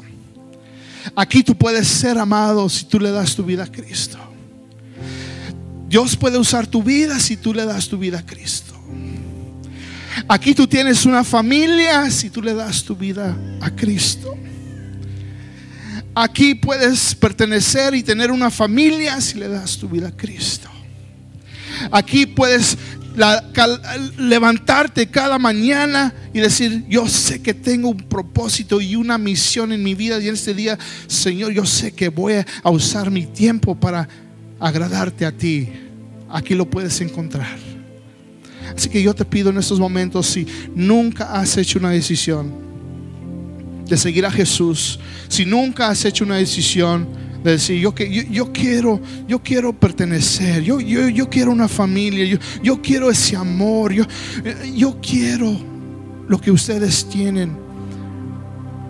Aquí 1.14 1.42
tú 1.42 1.54
puedes 1.56 1.86
ser 1.86 2.18
amado 2.18 2.68
si 2.68 2.84
tú 2.86 2.98
le 2.98 3.10
das 3.10 3.36
tu 3.36 3.44
vida 3.44 3.64
a 3.64 3.70
Cristo. 3.70 4.18
Dios 5.88 6.16
puede 6.16 6.38
usar 6.38 6.66
tu 6.66 6.82
vida 6.82 7.20
si 7.20 7.36
tú 7.36 7.52
le 7.54 7.64
das 7.66 7.88
tu 7.88 7.98
vida 7.98 8.18
a 8.18 8.26
Cristo. 8.26 8.74
Aquí 10.28 10.54
tú 10.54 10.66
tienes 10.66 11.04
una 11.04 11.22
familia 11.22 12.10
si 12.10 12.30
tú 12.30 12.40
le 12.40 12.54
das 12.54 12.82
tu 12.82 12.96
vida 12.96 13.36
a 13.60 13.70
Cristo. 13.70 14.36
Aquí 16.14 16.54
puedes 16.54 17.14
pertenecer 17.14 17.94
y 17.94 18.02
tener 18.02 18.30
una 18.30 18.50
familia 18.50 19.20
si 19.20 19.38
le 19.38 19.48
das 19.48 19.76
tu 19.76 19.88
vida 19.88 20.08
a 20.08 20.16
Cristo. 20.16 20.68
Aquí 21.90 22.26
puedes 22.26 22.78
levantarte 24.18 25.08
cada 25.08 25.38
mañana 25.38 26.14
y 26.32 26.40
decir, 26.40 26.84
yo 26.88 27.08
sé 27.08 27.42
que 27.42 27.54
tengo 27.54 27.88
un 27.88 27.96
propósito 27.96 28.80
y 28.80 28.96
una 28.96 29.18
misión 29.18 29.72
en 29.72 29.82
mi 29.82 29.94
vida 29.94 30.20
y 30.20 30.28
en 30.28 30.34
este 30.34 30.54
día, 30.54 30.78
Señor, 31.08 31.52
yo 31.52 31.66
sé 31.66 31.92
que 31.92 32.08
voy 32.08 32.34
a 32.62 32.70
usar 32.70 33.10
mi 33.10 33.26
tiempo 33.26 33.74
para 33.74 34.08
agradarte 34.60 35.26
a 35.26 35.32
ti. 35.32 35.68
Aquí 36.30 36.54
lo 36.54 36.68
puedes 36.68 37.00
encontrar. 37.00 37.56
Así 38.76 38.88
que 38.88 39.02
yo 39.02 39.14
te 39.14 39.24
pido 39.24 39.50
en 39.50 39.58
estos 39.58 39.78
momentos, 39.78 40.26
si 40.26 40.46
nunca 40.74 41.32
has 41.34 41.56
hecho 41.56 41.78
una 41.78 41.90
decisión 41.90 42.73
de 43.86 43.96
seguir 43.96 44.24
a 44.26 44.30
Jesús, 44.30 44.98
si 45.28 45.44
nunca 45.44 45.88
has 45.88 46.04
hecho 46.04 46.24
una 46.24 46.36
decisión 46.36 47.06
de 47.42 47.52
decir, 47.52 47.78
yo, 47.78 47.94
yo, 47.94 48.22
yo 48.30 48.52
quiero, 48.52 49.00
yo 49.28 49.38
quiero 49.42 49.72
pertenecer, 49.72 50.62
yo, 50.62 50.80
yo, 50.80 51.08
yo 51.08 51.28
quiero 51.28 51.50
una 51.50 51.68
familia, 51.68 52.24
yo, 52.24 52.38
yo 52.62 52.80
quiero 52.80 53.10
ese 53.10 53.36
amor, 53.36 53.92
yo, 53.92 54.04
yo 54.74 54.98
quiero 55.02 55.54
lo 56.26 56.40
que 56.40 56.50
ustedes 56.50 57.06
tienen. 57.06 57.58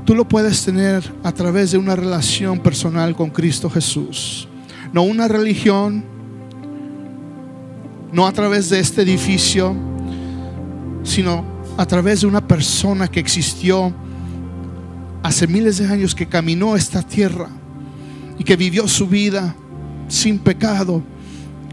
Tú 0.04 0.14
lo 0.14 0.28
puedes 0.28 0.62
tener 0.64 1.02
a 1.24 1.32
través 1.32 1.72
de 1.72 1.78
una 1.78 1.96
relación 1.96 2.60
personal 2.60 3.16
con 3.16 3.30
Cristo 3.30 3.68
Jesús. 3.68 4.46
No 4.92 5.02
una 5.02 5.26
religión, 5.26 6.04
no 8.12 8.26
a 8.26 8.32
través 8.32 8.70
de 8.70 8.78
este 8.78 9.02
edificio, 9.02 9.74
sino 11.02 11.44
a 11.76 11.86
través 11.86 12.20
de 12.20 12.28
una 12.28 12.46
persona 12.46 13.08
que 13.08 13.18
existió 13.18 13.92
hace 15.24 15.46
miles 15.46 15.78
de 15.78 15.86
años, 15.86 16.14
que 16.14 16.26
caminó 16.26 16.76
esta 16.76 17.02
tierra 17.02 17.48
y 18.38 18.44
que 18.44 18.56
vivió 18.56 18.86
su 18.86 19.08
vida 19.08 19.56
sin 20.06 20.38
pecado, 20.38 21.02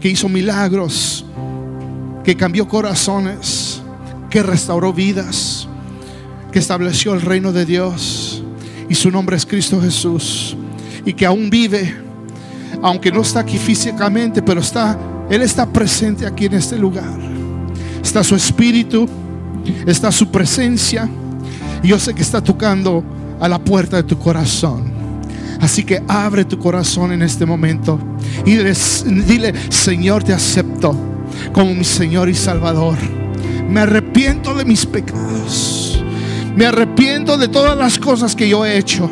que 0.00 0.08
hizo 0.08 0.26
milagros, 0.26 1.26
que 2.24 2.34
cambió 2.34 2.66
corazones, 2.66 3.82
que 4.30 4.42
restauró 4.42 4.94
vidas, 4.94 5.68
que 6.50 6.58
estableció 6.58 7.12
el 7.12 7.20
reino 7.20 7.52
de 7.52 7.66
Dios. 7.66 8.42
Y 8.88 8.94
su 8.94 9.10
nombre 9.10 9.36
es 9.36 9.44
Cristo 9.44 9.80
Jesús. 9.82 10.56
Y 11.04 11.12
que 11.12 11.26
aún 11.26 11.50
vive, 11.50 11.94
aunque 12.80 13.12
no 13.12 13.20
está 13.20 13.40
aquí 13.40 13.58
físicamente, 13.58 14.40
pero 14.40 14.60
está 14.60 14.98
él 15.28 15.42
está 15.42 15.66
presente 15.66 16.26
aquí 16.26 16.46
en 16.46 16.54
este 16.54 16.78
lugar. 16.78 17.18
Está 18.02 18.24
su 18.24 18.34
espíritu, 18.34 19.06
está 19.86 20.10
su 20.10 20.30
presencia. 20.30 21.06
Yo 21.82 21.98
sé 21.98 22.14
que 22.14 22.22
está 22.22 22.42
tocando 22.42 23.04
a 23.42 23.48
la 23.48 23.58
puerta 23.58 23.96
de 23.96 24.04
tu 24.04 24.16
corazón. 24.18 24.92
Así 25.60 25.82
que 25.82 26.00
abre 26.06 26.44
tu 26.44 26.58
corazón 26.58 27.10
en 27.10 27.22
este 27.22 27.44
momento 27.44 27.98
y 28.46 28.54
dile, 28.56 29.52
Señor, 29.68 30.22
te 30.22 30.32
acepto 30.32 30.94
como 31.52 31.74
mi 31.74 31.82
Señor 31.82 32.28
y 32.28 32.34
Salvador. 32.34 32.96
Me 33.68 33.80
arrepiento 33.80 34.54
de 34.54 34.64
mis 34.64 34.86
pecados. 34.86 36.02
Me 36.54 36.66
arrepiento 36.66 37.36
de 37.36 37.48
todas 37.48 37.76
las 37.76 37.98
cosas 37.98 38.36
que 38.36 38.48
yo 38.48 38.64
he 38.64 38.78
hecho. 38.78 39.10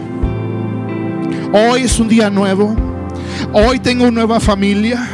Hoy 1.52 1.82
es 1.82 1.98
un 1.98 2.06
día 2.06 2.30
nuevo. 2.30 2.76
Hoy 3.52 3.80
tengo 3.80 4.04
una 4.04 4.12
nueva 4.12 4.38
familia. 4.38 5.08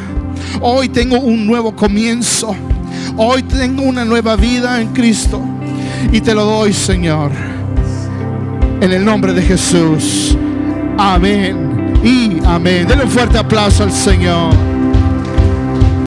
Hoy 0.60 0.90
tengo 0.90 1.20
un 1.20 1.46
nuevo 1.46 1.74
comienzo. 1.74 2.54
Hoy 3.16 3.42
tengo 3.44 3.82
una 3.82 4.04
nueva 4.04 4.36
vida 4.36 4.78
en 4.78 4.88
Cristo. 4.92 5.40
Y 6.12 6.20
te 6.20 6.34
lo 6.34 6.44
doy, 6.44 6.74
Señor. 6.74 7.55
En 8.80 8.92
el 8.92 9.04
nombre 9.04 9.32
de 9.32 9.42
Jesús. 9.42 10.36
Amén. 10.98 11.94
Y 12.04 12.44
amén. 12.44 12.86
Denle 12.86 13.04
un 13.04 13.10
fuerte 13.10 13.38
aplauso 13.38 13.84
al 13.84 13.92
Señor. 13.92 14.75